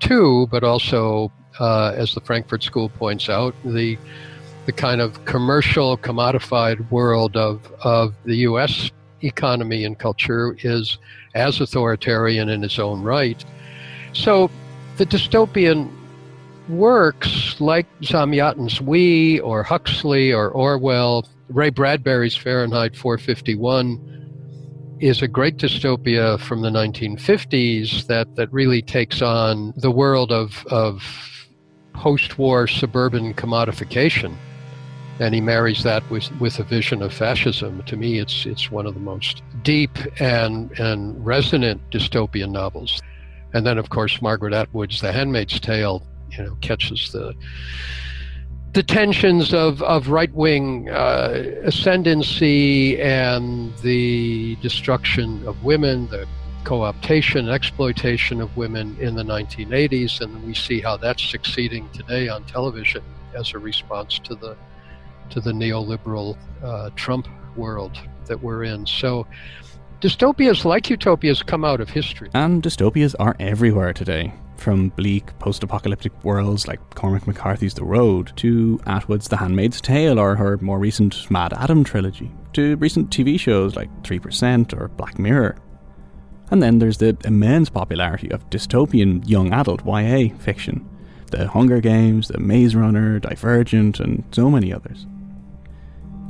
two, 0.00 0.46
but 0.50 0.62
also, 0.62 1.32
uh, 1.58 1.92
as 1.96 2.14
the 2.14 2.20
Frankfurt 2.20 2.62
School 2.62 2.88
points 2.88 3.28
out, 3.28 3.54
the 3.64 3.96
the 4.66 4.72
kind 4.72 5.00
of 5.00 5.22
commercial, 5.26 5.98
commodified 5.98 6.90
world 6.90 7.36
of, 7.36 7.70
of 7.82 8.14
the 8.24 8.36
U.S. 8.36 8.90
economy 9.22 9.84
and 9.84 9.98
culture 9.98 10.56
is 10.62 10.98
as 11.34 11.60
authoritarian 11.60 12.48
in 12.48 12.64
its 12.64 12.78
own 12.78 13.02
right. 13.02 13.44
So 14.12 14.50
the 14.96 15.06
dystopian 15.06 15.90
works 16.68 17.60
like 17.60 17.86
Zamyatin's 18.00 18.80
We 18.80 19.40
or 19.40 19.62
Huxley 19.62 20.32
or 20.32 20.50
Orwell, 20.50 21.26
Ray 21.48 21.70
Bradbury's 21.70 22.36
Fahrenheit 22.36 22.96
451 22.96 24.12
is 25.00 25.20
a 25.20 25.28
great 25.28 25.56
dystopia 25.56 26.40
from 26.40 26.62
the 26.62 26.70
1950s 26.70 28.06
that, 28.06 28.34
that 28.36 28.50
really 28.52 28.80
takes 28.80 29.20
on 29.20 29.74
the 29.76 29.90
world 29.90 30.32
of, 30.32 30.64
of 30.70 31.02
post 31.92 32.38
war 32.38 32.66
suburban 32.66 33.34
commodification. 33.34 34.34
And 35.20 35.34
he 35.34 35.40
marries 35.40 35.84
that 35.84 36.08
with, 36.10 36.30
with 36.40 36.58
a 36.58 36.64
vision 36.64 37.00
of 37.02 37.12
fascism. 37.12 37.82
To 37.84 37.96
me, 37.96 38.18
it's, 38.18 38.46
it's 38.46 38.70
one 38.70 38.86
of 38.86 38.94
the 38.94 39.00
most 39.00 39.42
deep 39.62 39.96
and, 40.20 40.72
and 40.78 41.24
resonant 41.24 41.80
dystopian 41.90 42.50
novels. 42.50 43.00
And 43.52 43.64
then, 43.64 43.78
of 43.78 43.90
course, 43.90 44.20
Margaret 44.20 44.52
Atwood's 44.52 45.00
The 45.00 45.12
Handmaid's 45.12 45.60
Tale, 45.60 46.04
you 46.30 46.44
know, 46.44 46.56
catches 46.60 47.12
the 47.12 47.34
the 48.74 48.82
tensions 48.82 49.54
of, 49.54 49.80
of 49.82 50.08
right 50.08 50.34
wing 50.34 50.90
uh, 50.90 51.44
ascendancy 51.62 53.00
and 53.00 53.72
the 53.78 54.56
destruction 54.56 55.46
of 55.46 55.62
women, 55.62 56.08
the 56.08 56.26
co 56.64 56.80
optation, 56.80 57.48
exploitation 57.48 58.40
of 58.40 58.56
women 58.56 58.96
in 58.98 59.14
the 59.14 59.22
1980s. 59.22 60.20
And 60.20 60.44
we 60.44 60.54
see 60.54 60.80
how 60.80 60.96
that's 60.96 61.22
succeeding 61.22 61.88
today 61.90 62.28
on 62.28 62.44
television 62.46 63.04
as 63.32 63.54
a 63.54 63.60
response 63.60 64.18
to 64.24 64.34
the, 64.34 64.56
to 65.30 65.40
the 65.40 65.52
neoliberal 65.52 66.36
uh, 66.62 66.90
Trump 66.96 67.28
world 67.56 67.98
that 68.26 68.42
we're 68.42 68.64
in. 68.64 68.86
So 68.86 69.26
Dystopias 70.04 70.66
like 70.66 70.90
utopias 70.90 71.42
come 71.42 71.64
out 71.64 71.80
of 71.80 71.88
history. 71.88 72.28
And 72.34 72.62
dystopias 72.62 73.14
are 73.18 73.34
everywhere 73.40 73.94
today. 73.94 74.34
From 74.58 74.90
bleak 74.90 75.38
post 75.38 75.62
apocalyptic 75.62 76.12
worlds 76.22 76.68
like 76.68 76.78
Cormac 76.94 77.26
McCarthy's 77.26 77.72
The 77.72 77.84
Road, 77.84 78.30
to 78.36 78.78
Atwood's 78.86 79.28
The 79.28 79.38
Handmaid's 79.38 79.80
Tale 79.80 80.18
or 80.18 80.36
her 80.36 80.58
more 80.58 80.78
recent 80.78 81.14
MaddAddam 81.30 81.86
trilogy, 81.86 82.30
to 82.52 82.76
recent 82.76 83.08
TV 83.08 83.40
shows 83.40 83.76
like 83.76 83.88
3% 84.02 84.78
or 84.78 84.88
Black 84.88 85.18
Mirror. 85.18 85.56
And 86.50 86.62
then 86.62 86.80
there's 86.80 86.98
the 86.98 87.16
immense 87.24 87.70
popularity 87.70 88.30
of 88.30 88.50
dystopian 88.50 89.26
young 89.26 89.54
adult 89.54 89.86
YA 89.86 90.36
fiction 90.38 90.86
The 91.30 91.48
Hunger 91.48 91.80
Games, 91.80 92.28
The 92.28 92.40
Maze 92.40 92.76
Runner, 92.76 93.18
Divergent, 93.20 94.00
and 94.00 94.22
so 94.32 94.50
many 94.50 94.70
others. 94.70 95.06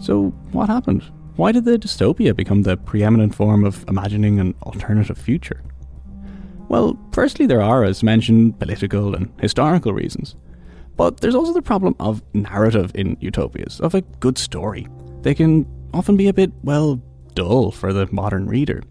So, 0.05 0.35
what 0.53 0.69
happened? 0.69 1.03
Why 1.37 1.51
did 1.51 1.64
the 1.64 1.79
dystopia 1.79 2.37
become 2.37 2.64
the 2.64 2.77
preeminent 2.77 3.35
form 3.35 3.64
of 3.64 3.87
imagining 3.88 4.38
an 4.38 4.55
alternative 4.62 5.17
future? 5.17 5.62
Well, 6.69 6.99
firstly, 7.12 7.47
there 7.47 7.62
are, 7.62 7.85
as 7.85 8.03
mentioned, 8.03 8.61
political 8.61 9.14
and 9.14 9.33
historical 9.40 9.95
reasons. 9.95 10.37
But 10.99 11.21
there's 11.21 11.35
also 11.35 11.55
the 11.55 11.62
problem 11.62 11.97
of 12.01 12.23
narrative 12.35 12.93
in 12.95 13.17
utopias, 13.19 13.81
of 13.81 13.95
a 13.95 14.03
good 14.21 14.37
story. 14.37 14.87
They 15.23 15.35
can 15.35 15.67
often 15.95 16.19
be 16.19 16.29
a 16.29 16.35
bit, 16.35 16.53
well, 16.62 17.01
dull 17.33 17.71
for 17.71 17.95
the 17.95 18.07
modern 18.12 18.47
reader. 18.47 18.83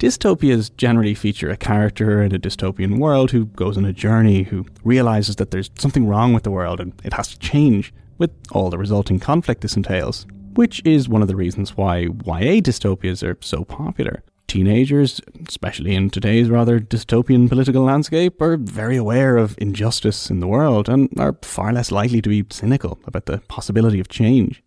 Dystopias 0.00 0.76
generally 0.76 1.14
feature 1.14 1.50
a 1.50 1.56
character 1.56 2.24
in 2.24 2.34
a 2.34 2.40
dystopian 2.40 2.98
world 2.98 3.30
who 3.30 3.46
goes 3.46 3.76
on 3.78 3.84
a 3.84 3.92
journey, 3.92 4.42
who 4.42 4.66
realizes 4.82 5.36
that 5.36 5.52
there's 5.52 5.70
something 5.78 6.08
wrong 6.08 6.32
with 6.32 6.42
the 6.42 6.50
world 6.50 6.80
and 6.80 6.92
it 7.04 7.12
has 7.12 7.28
to 7.28 7.38
change, 7.38 7.94
with 8.18 8.32
all 8.50 8.68
the 8.68 8.78
resulting 8.78 9.20
conflict 9.20 9.60
this 9.60 9.76
entails 9.76 10.26
which 10.54 10.82
is 10.84 11.08
one 11.08 11.22
of 11.22 11.28
the 11.28 11.36
reasons 11.36 11.76
why 11.76 11.98
YA 11.98 12.60
dystopias 12.60 13.26
are 13.26 13.36
so 13.40 13.64
popular. 13.64 14.22
Teenagers, 14.46 15.20
especially 15.48 15.94
in 15.94 16.10
today's 16.10 16.50
rather 16.50 16.80
dystopian 16.80 17.48
political 17.48 17.84
landscape, 17.84 18.40
are 18.42 18.56
very 18.56 18.96
aware 18.96 19.36
of 19.36 19.56
injustice 19.58 20.28
in 20.28 20.40
the 20.40 20.48
world 20.48 20.88
and 20.88 21.08
are 21.18 21.36
far 21.42 21.72
less 21.72 21.92
likely 21.92 22.20
to 22.20 22.28
be 22.28 22.44
cynical 22.50 22.98
about 23.06 23.26
the 23.26 23.38
possibility 23.48 24.00
of 24.00 24.08
change. 24.08 24.62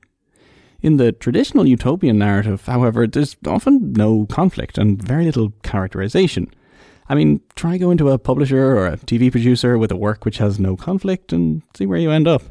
In 0.82 0.98
the 0.98 1.12
traditional 1.12 1.66
utopian 1.66 2.18
narrative, 2.18 2.66
however, 2.66 3.08
there's 3.08 3.36
often 3.46 3.94
no 3.94 4.26
conflict 4.28 4.78
and 4.78 5.02
very 5.02 5.26
little 5.26 5.52
characterization. 5.64 6.50
I 7.10 7.16
mean, 7.16 7.42
try 7.56 7.78
going 7.78 7.98
to 7.98 8.12
a 8.12 8.18
publisher 8.18 8.78
or 8.78 8.88
a 8.88 8.98
TV 8.98 9.32
producer 9.32 9.78
with 9.78 9.92
a 9.92 9.98
work 9.98 10.24
which 10.24 10.38
has 10.38 10.60
no 10.60 10.78
conflict 10.78 11.34
and 11.34 11.62
see 11.76 11.86
where 11.86 12.00
you 12.00 12.12
end 12.12 12.28
up 12.28 12.44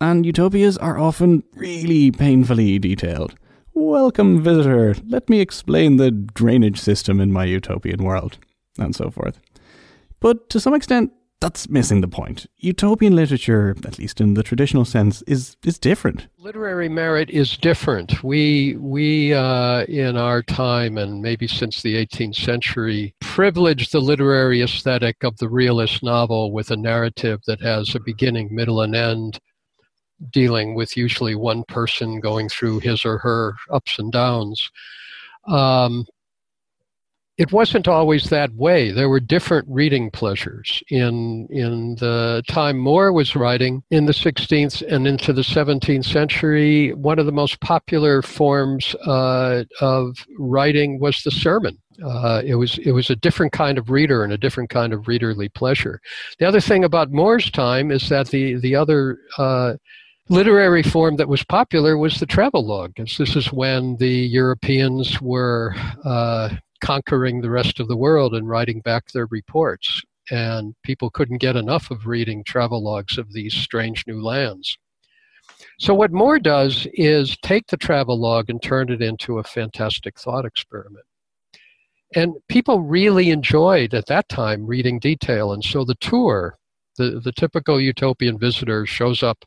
and 0.00 0.26
utopias 0.26 0.76
are 0.78 0.98
often 0.98 1.42
really 1.54 2.10
painfully 2.10 2.78
detailed. 2.78 3.34
Welcome, 3.74 4.42
visitor. 4.42 4.94
Let 5.06 5.28
me 5.28 5.40
explain 5.40 5.96
the 5.96 6.10
drainage 6.10 6.80
system 6.80 7.20
in 7.20 7.32
my 7.32 7.44
utopian 7.44 8.04
world, 8.04 8.38
and 8.78 8.94
so 8.94 9.10
forth. 9.10 9.40
But 10.20 10.48
to 10.50 10.60
some 10.60 10.74
extent, 10.74 11.12
that's 11.44 11.68
missing 11.68 12.00
the 12.00 12.08
point. 12.08 12.46
Utopian 12.56 13.14
literature, 13.14 13.76
at 13.84 13.98
least 13.98 14.18
in 14.18 14.32
the 14.32 14.42
traditional 14.42 14.86
sense, 14.86 15.22
is 15.26 15.58
is 15.62 15.78
different. 15.78 16.28
Literary 16.38 16.88
merit 16.88 17.28
is 17.28 17.58
different. 17.58 18.24
We 18.24 18.76
we 18.78 19.34
uh, 19.34 19.84
in 19.84 20.16
our 20.16 20.42
time 20.42 20.96
and 20.96 21.20
maybe 21.20 21.46
since 21.46 21.82
the 21.82 21.96
18th 21.96 22.36
century 22.36 23.14
privilege 23.20 23.90
the 23.90 24.00
literary 24.00 24.62
aesthetic 24.62 25.22
of 25.22 25.36
the 25.36 25.48
realist 25.50 26.02
novel 26.02 26.50
with 26.50 26.70
a 26.70 26.76
narrative 26.76 27.40
that 27.46 27.60
has 27.60 27.94
a 27.94 28.00
beginning, 28.00 28.54
middle, 28.54 28.80
and 28.80 28.94
end, 28.94 29.38
dealing 30.30 30.74
with 30.74 30.96
usually 30.96 31.34
one 31.34 31.64
person 31.64 32.20
going 32.20 32.48
through 32.48 32.80
his 32.80 33.04
or 33.04 33.18
her 33.18 33.54
ups 33.70 33.98
and 33.98 34.12
downs. 34.12 34.70
Um, 35.46 36.06
it 37.36 37.50
wasn't 37.50 37.88
always 37.88 38.30
that 38.30 38.54
way. 38.54 38.92
There 38.92 39.08
were 39.08 39.18
different 39.18 39.66
reading 39.68 40.10
pleasures 40.10 40.82
in 40.88 41.48
in 41.50 41.96
the 41.96 42.44
time 42.48 42.78
More 42.78 43.12
was 43.12 43.34
writing 43.34 43.82
in 43.90 44.06
the 44.06 44.12
16th 44.12 44.82
and 44.82 45.06
into 45.06 45.32
the 45.32 45.42
17th 45.42 46.04
century. 46.04 46.92
One 46.94 47.18
of 47.18 47.26
the 47.26 47.32
most 47.32 47.60
popular 47.60 48.22
forms 48.22 48.94
uh, 49.06 49.64
of 49.80 50.16
writing 50.38 51.00
was 51.00 51.22
the 51.22 51.32
sermon. 51.32 51.76
Uh, 52.04 52.42
it 52.44 52.54
was 52.54 52.78
it 52.78 52.92
was 52.92 53.10
a 53.10 53.16
different 53.16 53.52
kind 53.52 53.78
of 53.78 53.90
reader 53.90 54.22
and 54.22 54.32
a 54.32 54.38
different 54.38 54.70
kind 54.70 54.92
of 54.92 55.02
readerly 55.02 55.52
pleasure. 55.52 56.00
The 56.38 56.46
other 56.46 56.60
thing 56.60 56.84
about 56.84 57.10
More's 57.10 57.50
time 57.50 57.90
is 57.90 58.08
that 58.10 58.28
the 58.28 58.54
the 58.54 58.76
other 58.76 59.18
uh, 59.38 59.74
literary 60.28 60.82
form 60.82 61.16
that 61.16 61.28
was 61.28 61.44
popular 61.44 61.96
was 61.98 62.18
the 62.18 62.26
travelogue. 62.26 62.98
As 62.98 63.16
this 63.16 63.36
is 63.36 63.52
when 63.52 63.96
the 63.96 64.08
Europeans 64.08 65.20
were 65.20 65.74
uh, 66.04 66.50
conquering 66.80 67.40
the 67.40 67.50
rest 67.50 67.80
of 67.80 67.88
the 67.88 67.96
world 67.96 68.34
and 68.34 68.48
writing 68.48 68.80
back 68.80 69.10
their 69.10 69.26
reports. 69.26 70.02
And 70.30 70.74
people 70.82 71.10
couldn't 71.10 71.38
get 71.38 71.56
enough 71.56 71.90
of 71.90 72.06
reading 72.06 72.44
travelogues 72.44 73.18
of 73.18 73.32
these 73.32 73.54
strange 73.54 74.06
new 74.06 74.22
lands. 74.22 74.78
So, 75.78 75.92
what 75.92 76.12
More 76.12 76.38
does 76.38 76.86
is 76.94 77.36
take 77.42 77.66
the 77.66 77.76
travelogue 77.76 78.48
and 78.48 78.62
turn 78.62 78.90
it 78.90 79.02
into 79.02 79.38
a 79.38 79.44
fantastic 79.44 80.18
thought 80.18 80.46
experiment. 80.46 81.04
And 82.14 82.34
people 82.48 82.80
really 82.80 83.30
enjoyed 83.30 83.92
at 83.92 84.06
that 84.06 84.28
time 84.28 84.66
reading 84.66 84.98
detail. 84.98 85.52
And 85.52 85.64
so 85.64 85.84
the 85.84 85.96
tour, 85.96 86.56
the, 86.96 87.20
the 87.22 87.32
typical 87.32 87.80
utopian 87.80 88.38
visitor 88.38 88.86
shows 88.86 89.22
up 89.22 89.44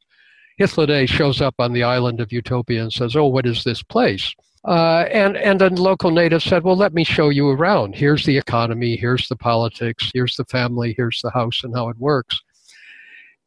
Hythloday 0.60 1.08
shows 1.08 1.41
up 1.41 1.56
on 1.60 1.74
the 1.74 1.84
island 1.84 2.20
of 2.20 2.32
Utopia 2.32 2.82
and 2.82 2.91
says, 2.91 3.15
"Oh, 3.15 3.28
what 3.28 3.46
is 3.46 3.63
this 3.63 3.84
place?" 3.84 4.34
Uh, 4.65 5.06
and 5.12 5.38
and 5.38 5.62
then 5.62 5.76
local 5.76 6.12
natives 6.12 6.43
said, 6.43 6.63
"Well, 6.63 6.76
let 6.76 6.93
me 6.93 7.04
show 7.04 7.30
you 7.30 7.50
around. 7.50 7.96
Here's 7.96 8.26
the 8.26 8.38
economy. 8.38 8.96
Here's 8.96 9.28
the 9.28 9.36
politics. 9.36 10.12
Here's 10.13 10.36
the 10.36 10.46
family. 10.46 10.93
Here's 10.98 11.22
the 11.22 11.32
house 11.32 11.63
and 11.63 11.76
how 11.76 11.89
it 11.89 11.98
works." 11.98 12.41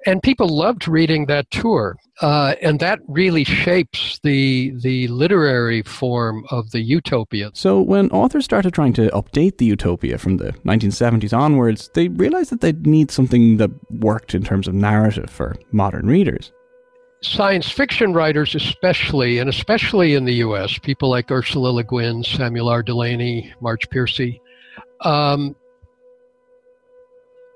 and 0.07 0.23
people 0.23 0.49
loved 0.49 0.89
reading 0.89 1.27
that 1.27 1.51
tour. 1.51 1.97
Uh, 2.21 2.55
and 2.63 2.81
that 2.81 3.01
really 3.09 3.45
shapes 3.45 4.21
the 4.23 4.73
the 4.83 5.09
literary 5.09 5.83
form 5.83 6.45
of 6.51 6.71
the 6.71 6.81
utopia. 6.81 7.51
So 7.55 7.81
when 7.81 8.11
authors 8.11 8.45
started 8.45 8.75
trying 8.75 8.93
to 8.95 9.09
update 9.09 9.59
the 9.59 9.65
utopia 9.65 10.19
from 10.19 10.37
the 10.37 10.53
1970s 10.65 11.37
onwards, 11.37 11.91
they 11.95 12.09
realized 12.09 12.51
that 12.51 12.61
they'd 12.61 12.87
need 12.87 13.11
something 13.11 13.57
that 13.57 13.71
worked 13.91 14.35
in 14.35 14.45
terms 14.45 14.69
of 14.69 14.75
narrative 14.75 15.31
for 15.31 15.57
modern 15.73 16.07
readers. 16.07 16.53
Science 17.23 17.71
fiction 17.71 18.15
writers, 18.15 18.55
especially, 18.55 19.39
and 19.39 19.51
especially 19.51 20.15
in 20.15 20.25
the 20.25 20.35
U.S., 20.37 20.79
people 20.79 21.11
like 21.11 21.31
Ursula 21.31 21.69
Le 21.69 21.85
Guin, 21.85 22.25
Samuel 22.25 22.69
R. 22.69 22.83
Delany, 22.83 23.53
Marge 23.61 23.89
Piercy, 23.91 24.41
um, 25.03 25.55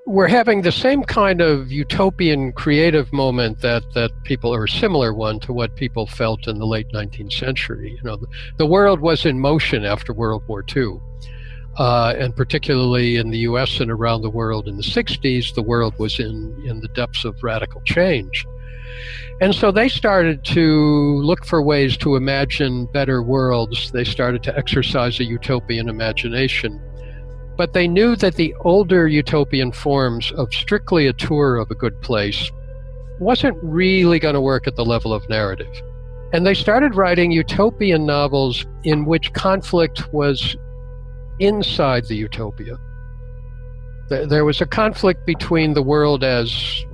we're 0.07 0.29
having 0.29 0.61
the 0.61 0.73
same 0.73 1.03
kind 1.03 1.41
of 1.41 1.73
utopian 1.73 2.53
creative 2.53 3.11
moment 3.13 3.61
that 3.63 3.83
that 3.95 4.11
people 4.25 4.55
or 4.55 4.65
a 4.65 4.69
similar 4.69 5.15
one 5.15 5.41
to 5.41 5.53
what 5.53 5.75
people 5.77 6.07
felt 6.07 6.47
in 6.47 6.59
the 6.59 6.67
late 6.67 6.89
19th 6.93 7.33
century 7.33 7.93
you 7.97 8.03
know 8.03 8.17
the, 8.17 8.27
the 8.59 8.67
world 8.67 9.01
was 9.01 9.25
in 9.25 9.41
motion 9.41 9.85
after 9.85 10.13
world 10.13 10.43
war 10.47 10.63
ii 10.77 10.99
uh, 11.79 12.15
and 12.19 12.37
particularly 12.37 13.17
in 13.17 13.31
the 13.31 13.39
us 13.39 13.81
and 13.81 13.91
around 13.91 14.21
the 14.21 14.31
world 14.31 14.69
in 14.69 14.77
the 14.77 14.83
60s 14.83 15.55
the 15.55 15.63
world 15.63 15.99
was 15.99 16.21
in 16.21 16.63
in 16.67 16.81
the 16.81 16.89
depths 16.89 17.25
of 17.25 17.43
radical 17.43 17.81
change 17.83 18.47
and 19.41 19.55
so 19.55 19.73
they 19.73 19.89
started 19.89 20.45
to 20.45 21.17
look 21.23 21.45
for 21.45 21.63
ways 21.63 21.97
to 21.97 22.17
imagine 22.17 22.87
better 22.87 23.23
worlds 23.23 23.91
they 23.93 24.05
started 24.05 24.43
to 24.43 24.57
exercise 24.57 25.19
a 25.21 25.25
utopian 25.25 25.89
imagination 25.89 26.81
but 27.57 27.73
they 27.73 27.87
knew 27.87 28.17
that 28.17 28.35
the 28.35 28.55
older 28.61 29.07
utopian 29.07 29.71
forms 29.71 30.33
of 30.33 30.53
strictly 30.53 31.07
a 31.07 31.13
tour 31.13 31.57
of 31.57 31.71
a 31.71 31.75
good 31.75 32.01
place 32.03 32.51
wasn't 33.21 33.57
really 33.63 34.19
going 34.19 34.35
to 34.35 34.41
work 34.41 34.67
at 34.67 34.77
the 34.77 34.85
level 34.85 35.13
of 35.13 35.29
narrative. 35.29 35.83
And 36.33 36.45
they 36.45 36.55
started 36.55 36.97
writing 36.97 37.31
utopian 37.31 38.07
novels 38.07 38.67
in 38.83 39.05
which 39.05 39.33
conflict 39.33 40.13
was 40.13 40.57
inside 41.39 42.07
the 42.07 42.17
utopia. 42.17 42.77
There 44.09 44.45
was 44.45 44.61
a 44.61 44.67
conflict 44.67 45.25
between 45.25 45.75
the 45.75 45.83
world 45.83 46.25
as 46.25 46.85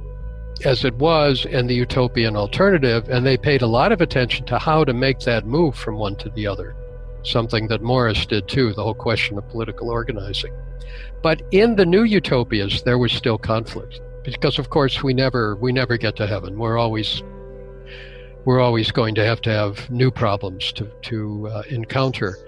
as 0.65 0.85
it 0.85 0.95
was 0.95 1.47
and 1.47 1.69
the 1.69 1.75
utopian 1.75 2.37
alternative, 2.37 3.09
and 3.09 3.25
they 3.25 3.37
paid 3.37 3.63
a 3.63 3.67
lot 3.67 3.93
of 3.93 4.01
attention 4.01 4.47
to 4.47 4.59
how 4.59 4.85
to 4.85 4.93
make 4.93 5.21
that 5.21 5.47
move 5.47 5.75
from 5.75 5.97
one 5.97 6.17
to 6.17 6.31
the 6.31 6.47
other 6.47 6.77
something 7.23 7.69
that 7.69 7.83
Morris 7.83 8.27
did 8.27 8.49
too, 8.49 8.73
the 8.73 8.83
whole 8.83 8.95
question 8.95 9.39
of 9.39 9.49
political 9.49 9.91
organizing. 9.91 10.53
But 11.23 11.43
in 11.51 11.77
the 11.77 11.87
new 11.87 12.03
utopias, 12.03 12.83
there 12.83 12.99
was 12.99 13.13
still 13.13 13.39
conflict 13.39 14.01
because, 14.25 14.59
of 14.59 14.71
course, 14.71 15.03
we 15.03 15.15
never 15.15 15.57
we 15.57 15.73
never 15.73 15.97
get 15.97 16.17
to 16.17 16.27
heaven. 16.27 16.59
We're 16.59 16.79
always 16.79 17.23
we're 18.47 18.61
always 18.61 18.91
going 18.91 19.15
to 19.17 19.25
have 19.25 19.43
to 19.43 19.51
have 19.51 19.91
new 19.91 20.11
problems 20.11 20.73
to 20.73 20.91
to 21.03 21.49
uh, 21.49 21.63
encounter, 21.69 22.39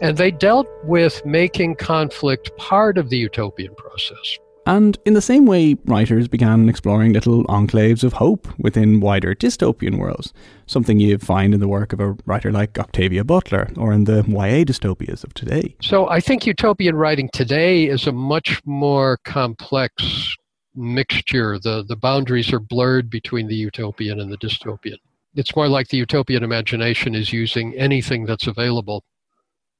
and 0.00 0.16
they 0.16 0.30
dealt 0.30 0.68
with 0.84 1.24
making 1.26 1.76
conflict 1.76 2.56
part 2.56 2.96
of 2.96 3.10
the 3.10 3.18
utopian 3.18 3.74
process. 3.74 4.38
And 4.66 4.98
in 5.04 5.14
the 5.14 5.20
same 5.20 5.44
way, 5.46 5.76
writers 5.86 6.28
began 6.28 6.68
exploring 6.68 7.12
little 7.12 7.44
enclaves 7.44 8.04
of 8.04 8.14
hope 8.14 8.46
within 8.58 9.00
wider 9.00 9.34
dystopian 9.34 9.98
worlds, 9.98 10.32
something 10.66 11.00
you 11.00 11.18
find 11.18 11.52
in 11.52 11.60
the 11.60 11.68
work 11.68 11.92
of 11.92 12.00
a 12.00 12.16
writer 12.26 12.52
like 12.52 12.78
Octavia 12.78 13.24
Butler 13.24 13.70
or 13.76 13.92
in 13.92 14.04
the 14.04 14.24
YA 14.28 14.64
dystopias 14.64 15.24
of 15.24 15.34
today. 15.34 15.74
So 15.80 16.08
I 16.08 16.20
think 16.20 16.46
utopian 16.46 16.94
writing 16.94 17.28
today 17.32 17.86
is 17.86 18.06
a 18.06 18.12
much 18.12 18.62
more 18.64 19.18
complex 19.24 20.36
mixture. 20.74 21.58
The, 21.58 21.84
the 21.86 21.96
boundaries 21.96 22.52
are 22.52 22.60
blurred 22.60 23.10
between 23.10 23.48
the 23.48 23.56
utopian 23.56 24.20
and 24.20 24.30
the 24.30 24.38
dystopian. 24.38 24.98
It's 25.34 25.56
more 25.56 25.68
like 25.68 25.88
the 25.88 25.96
utopian 25.96 26.44
imagination 26.44 27.14
is 27.14 27.32
using 27.32 27.74
anything 27.74 28.26
that's 28.26 28.46
available 28.46 29.02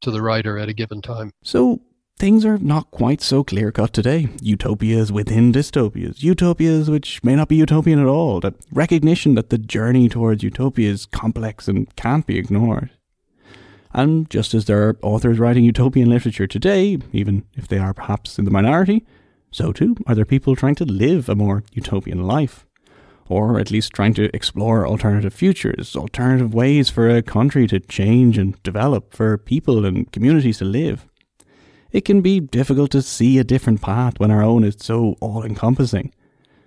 to 0.01 0.11
the 0.11 0.23
writer 0.23 0.59
at 0.59 0.68
a 0.68 0.73
given 0.73 1.01
time. 1.01 1.33
So, 1.42 1.81
things 2.18 2.44
are 2.44 2.59
not 2.59 2.90
quite 2.90 3.20
so 3.20 3.42
clear 3.42 3.72
cut 3.72 3.92
today. 3.92 4.29
Utopias 4.40 5.11
within 5.11 5.53
dystopias, 5.53 6.22
utopias 6.22 6.88
which 6.88 7.22
may 7.25 7.35
not 7.35 7.48
be 7.48 7.57
utopian 7.57 7.98
at 7.98 8.07
all, 8.07 8.40
that 8.40 8.55
recognition 8.70 9.35
that 9.35 9.51
the 9.51 9.59
journey 9.59 10.09
towards 10.09 10.42
utopia 10.42 10.90
is 10.90 11.07
complex 11.07 11.68
and 11.68 11.94
can't 11.96 12.27
be 12.27 12.38
ignored. 12.38 12.90
And 13.92 14.31
just 14.31 14.55
as 14.55 14.64
there 14.66 14.88
are 14.88 14.98
authors 15.03 15.38
writing 15.38 15.64
utopian 15.64 16.09
literature 16.09 16.46
today, 16.46 16.98
even 17.12 17.44
if 17.55 17.68
they 17.68 17.79
are 17.79 17.92
perhaps 17.92 18.38
in 18.38 18.44
the 18.44 18.51
minority, 18.51 19.05
so 19.51 19.72
too 19.72 19.96
are 20.07 20.14
there 20.14 20.25
people 20.25 20.57
trying 20.57 20.77
to 20.77 20.85
live 20.85 21.29
a 21.29 21.35
more 21.35 21.64
utopian 21.72 22.22
life. 22.22 22.66
Or 23.29 23.59
at 23.59 23.70
least 23.70 23.92
trying 23.92 24.14
to 24.14 24.35
explore 24.35 24.87
alternative 24.87 25.33
futures, 25.33 25.96
alternative 25.96 26.53
ways 26.53 26.90
for 26.90 27.09
a 27.09 27.22
country 27.22 27.66
to 27.68 27.81
change 27.81 28.37
and 28.37 28.62
develop, 28.62 29.14
for 29.14 29.38
people 29.38 29.87
and 29.87 30.11
communities 30.12 30.59
to 30.59 30.64
live 30.64 31.07
it 31.93 32.05
can 32.05 32.23
be 32.23 32.41
difficult 32.41 32.91
to 32.91 33.03
see 33.03 33.39
a 33.39 33.45
different 33.45 33.83
path 33.83 34.19
when 34.19 34.31
our 34.31 34.43
own 34.43 34.65
is 34.65 34.77
so 34.79 35.17
all 35.21 35.45
encompassing. 35.45 36.13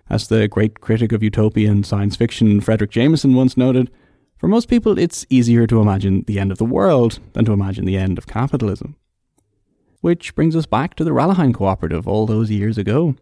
As 0.09 0.27
the 0.27 0.47
great 0.47 0.81
critic 0.81 1.11
of 1.11 1.23
utopian 1.23 1.83
science 1.83 2.15
fiction 2.15 2.61
Fredric 2.61 2.91
Jameson 2.91 3.33
once 3.33 3.57
noted, 3.57 3.89
for 4.37 4.47
most 4.47 4.69
people 4.69 4.99
it's 4.99 5.25
easier 5.29 5.65
to 5.65 5.81
imagine 5.81 6.23
the 6.27 6.39
end 6.39 6.51
of 6.51 6.59
the 6.59 6.65
world 6.65 7.19
than 7.33 7.45
to 7.45 7.53
imagine 7.53 7.85
the 7.85 7.97
end 7.97 8.17
of 8.17 8.27
capitalism. 8.27 8.95
Which 10.01 10.35
brings 10.35 10.55
us 10.55 10.67
back 10.67 10.93
to 10.95 11.03
the 11.03 11.11
Rallahine 11.11 11.55
Cooperative 11.55 12.07
all 12.07 12.27
those 12.27 12.51
years 12.51 12.77
ago, 12.77 13.15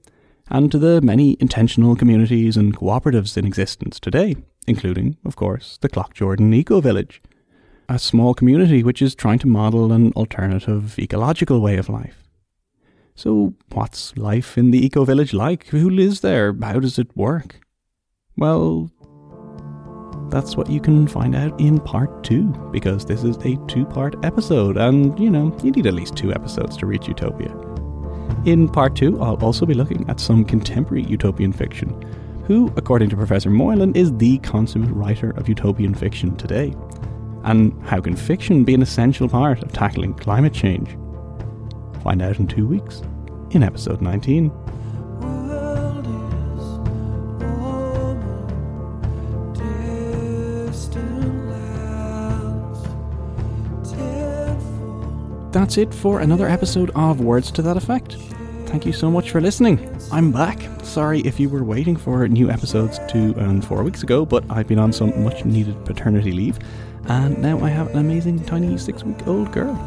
and 0.50 0.70
to 0.72 0.78
the 0.78 1.00
many 1.02 1.38
intentional 1.40 1.96
communities 1.96 2.58
and 2.58 2.76
cooperatives 2.76 3.38
in 3.38 3.46
existence 3.46 3.98
today, 3.98 4.36
including, 4.68 5.16
of 5.24 5.38
course, 5.38 5.78
the 5.80 5.88
Cloughjordan 5.88 6.54
Eco 6.54 6.82
Village 6.82 7.22
a 7.90 8.00
small 8.00 8.34
community 8.34 8.84
which 8.84 9.02
is 9.02 9.16
trying 9.16 9.40
to 9.40 9.48
model 9.48 9.92
an 9.92 10.12
alternative 10.14 10.98
ecological 11.00 11.62
way 11.62 11.78
of 11.78 11.90
life. 11.90 12.24
So, 13.16 13.54
what's 13.72 14.18
life 14.18 14.58
in 14.58 14.72
the 14.72 14.84
eco 14.84 15.06
village 15.06 15.34
like? 15.34 15.68
Who 15.68 15.90
lives 15.90 16.22
there? 16.22 16.56
How 16.62 16.80
does 16.80 16.98
it 16.98 17.16
work? 17.16 17.60
Well, 18.38 18.90
that's 20.30 20.58
what 20.58 20.70
you 20.70 20.82
can 20.82 21.08
find 21.08 21.36
out 21.36 21.60
in 21.60 21.80
part 21.80 22.24
two, 22.24 22.46
because 22.72 23.06
this 23.06 23.24
is 23.24 23.38
a 23.38 23.58
two 23.68 23.86
part 23.86 24.16
episode, 24.26 24.78
and 24.78 25.18
you 25.20 25.30
know, 25.30 25.56
you 25.64 25.72
need 25.72 25.86
at 25.86 25.94
least 25.94 26.18
two 26.18 26.34
episodes 26.34 26.76
to 26.78 26.88
reach 26.88 27.08
Utopia. 27.08 27.56
In 28.46 28.68
part 28.68 28.96
two, 28.96 29.22
I'll 29.22 29.36
also 29.44 29.66
be 29.66 29.76
looking 29.76 30.10
at 30.10 30.20
some 30.20 30.44
contemporary 30.44 31.04
utopian 31.04 31.54
fiction, 31.54 31.90
who, 32.48 32.74
according 32.78 33.10
to 33.10 33.16
Professor 33.16 33.52
Moylan, 33.52 33.96
is 33.96 34.12
the 34.18 34.40
consummate 34.40 34.90
writer 34.90 35.30
of 35.38 35.48
utopian 35.48 35.94
fiction 35.94 36.36
today. 36.36 36.74
And 37.44 37.74
how 37.84 38.00
can 38.00 38.16
fiction 38.16 38.64
be 38.64 38.74
an 38.74 38.82
essential 38.82 39.28
part 39.28 39.62
of 39.62 39.72
tackling 39.74 40.14
climate 40.14 40.54
change? 40.54 40.98
Find 42.04 42.22
out 42.22 42.40
in 42.40 42.48
two 42.48 42.66
weeks 42.66 43.02
in 43.52 43.64
episode 43.64 44.02
19. 44.02 44.52
That's 55.52 55.78
it 55.78 55.94
for 55.94 56.20
another 56.20 56.48
episode 56.48 56.90
of 56.96 57.22
Words 57.22 57.52
to 57.52 57.62
That 57.62 57.78
Effect. 57.78 58.18
Thank 58.66 58.88
you 58.88 58.92
so 58.92 59.12
much 59.12 59.30
for 59.30 59.40
listening. 59.40 59.78
I'm 60.12 60.32
back. 60.32 60.60
Sorry 60.82 61.20
if 61.22 61.40
you 61.40 61.48
were 61.48 61.64
waiting 61.64 61.96
for 61.96 62.28
new 62.28 62.50
episodes 62.50 63.00
two 63.08 63.36
and 63.38 63.64
four 63.64 63.84
weeks 63.84 64.02
ago, 64.02 64.26
but 64.26 64.44
I've 64.50 64.68
been 64.68 64.80
on 64.80 64.92
some 64.92 65.24
much 65.24 65.46
needed 65.46 65.86
paternity 65.86 66.32
leave 66.32 66.58
and 67.08 67.38
now 67.42 67.60
I 67.60 67.70
have 67.70 67.90
an 67.92 67.98
amazing 67.98 68.44
tiny 68.46 68.78
six 68.78 69.04
week 69.04 69.28
old 69.28 69.52
girl. 69.52 69.78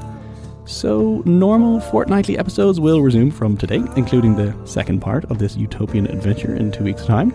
So, 0.67 1.23
normal 1.25 1.79
fortnightly 1.79 2.37
episodes 2.39 2.81
will 2.81 3.01
resume 3.01 3.31
from 3.31 3.57
today, 3.57 3.83
including 3.97 4.35
the 4.35 4.55
second 4.65 5.01
part 5.01 5.25
of 5.27 5.39
this 5.39 5.57
utopian 5.57 6.07
adventure 6.09 6.57
in 6.57 6.73
two 6.73 6.83
weeks' 6.83 7.07
time. 7.07 7.33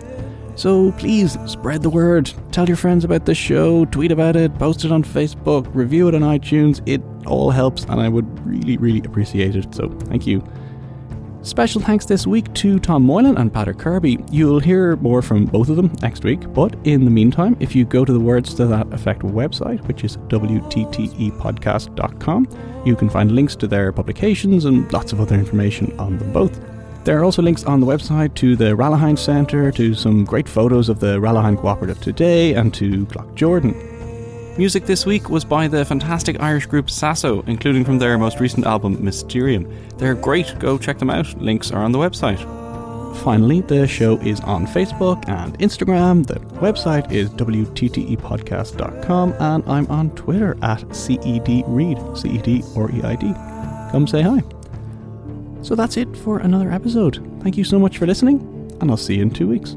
So, 0.54 0.92
please 0.92 1.38
spread 1.46 1.80
the 1.80 1.88
word. 1.88 2.30
Tell 2.50 2.68
your 2.68 2.76
friends 2.76 3.04
about 3.04 3.24
the 3.24 3.34
show, 3.34 3.86
tweet 3.86 4.12
about 4.12 4.36
it, 4.36 4.58
post 4.58 4.84
it 4.84 4.92
on 4.92 5.02
Facebook, 5.02 5.66
review 5.74 6.08
it 6.08 6.14
on 6.14 6.20
iTunes. 6.20 6.82
It 6.84 7.00
all 7.24 7.50
helps, 7.50 7.84
and 7.84 8.02
I 8.02 8.08
would 8.10 8.46
really, 8.46 8.76
really 8.76 9.00
appreciate 9.02 9.56
it. 9.56 9.74
So, 9.74 9.88
thank 9.88 10.26
you. 10.26 10.44
Special 11.42 11.80
thanks 11.80 12.06
this 12.06 12.24
week 12.24 12.54
to 12.54 12.78
Tom 12.78 13.02
Moylan 13.02 13.36
and 13.36 13.52
Patrick 13.52 13.78
Kirby. 13.78 14.24
You'll 14.30 14.60
hear 14.60 14.94
more 14.96 15.22
from 15.22 15.44
both 15.44 15.68
of 15.68 15.74
them 15.74 15.90
next 16.00 16.22
week, 16.22 16.40
but 16.54 16.76
in 16.84 17.04
the 17.04 17.10
meantime, 17.10 17.56
if 17.58 17.74
you 17.74 17.84
go 17.84 18.04
to 18.04 18.12
the 18.12 18.20
Words 18.20 18.54
to 18.54 18.64
That 18.66 18.92
Effect 18.92 19.22
website, 19.22 19.84
which 19.88 20.04
is 20.04 20.18
WTTEpodcast.com, 20.28 22.82
you 22.86 22.94
can 22.94 23.10
find 23.10 23.32
links 23.32 23.56
to 23.56 23.66
their 23.66 23.90
publications 23.90 24.66
and 24.66 24.92
lots 24.92 25.12
of 25.12 25.20
other 25.20 25.34
information 25.34 25.98
on 25.98 26.16
them 26.18 26.32
both. 26.32 26.60
There 27.02 27.18
are 27.18 27.24
also 27.24 27.42
links 27.42 27.64
on 27.64 27.80
the 27.80 27.86
website 27.86 28.36
to 28.36 28.54
the 28.54 28.76
Rallahine 28.76 29.18
Centre, 29.18 29.72
to 29.72 29.94
some 29.94 30.24
great 30.24 30.48
photos 30.48 30.88
of 30.88 31.00
the 31.00 31.18
Rallahine 31.18 31.58
Cooperative 31.58 32.00
today, 32.00 32.54
and 32.54 32.72
to 32.74 33.04
Cloughjordan. 33.06 33.91
Music 34.58 34.84
this 34.84 35.06
week 35.06 35.30
was 35.30 35.46
by 35.46 35.66
the 35.66 35.82
fantastic 35.82 36.38
Irish 36.40 36.66
group 36.66 36.90
Sasso, 36.90 37.40
including 37.46 37.86
from 37.86 37.98
their 37.98 38.18
most 38.18 38.38
recent 38.38 38.66
album 38.66 39.02
Mysterium. 39.02 39.66
They're 39.96 40.14
great, 40.14 40.54
go 40.58 40.76
check 40.76 40.98
them 40.98 41.08
out. 41.08 41.32
Links 41.40 41.70
are 41.70 41.82
on 41.82 41.90
the 41.90 41.98
website. 41.98 42.38
finally, 43.24 43.62
the 43.62 43.86
show 43.86 44.18
is 44.18 44.40
on 44.40 44.66
Facebook 44.66 45.26
and 45.26 45.58
Instagram. 45.58 46.26
The 46.26 46.34
website 46.60 47.10
is 47.10 47.30
WTTEpodcast.com, 47.30 49.32
and 49.38 49.64
I'm 49.66 49.86
on 49.86 50.10
Twitter 50.16 50.52
at 50.62 50.80
CEDReid, 50.80 52.18
C 52.18 52.28
E 52.28 52.38
D 52.38 52.62
or 52.76 52.90
E 52.90 53.02
I 53.02 53.16
D. 53.16 53.32
Come 53.90 54.06
say 54.06 54.20
hi. 54.20 54.42
So 55.62 55.74
that's 55.74 55.96
it 55.96 56.14
for 56.14 56.40
another 56.40 56.70
episode. 56.70 57.26
Thank 57.42 57.56
you 57.56 57.64
so 57.64 57.78
much 57.78 57.96
for 57.96 58.06
listening, 58.06 58.40
and 58.82 58.90
I'll 58.90 58.98
see 58.98 59.14
you 59.16 59.22
in 59.22 59.30
two 59.30 59.48
weeks. 59.48 59.76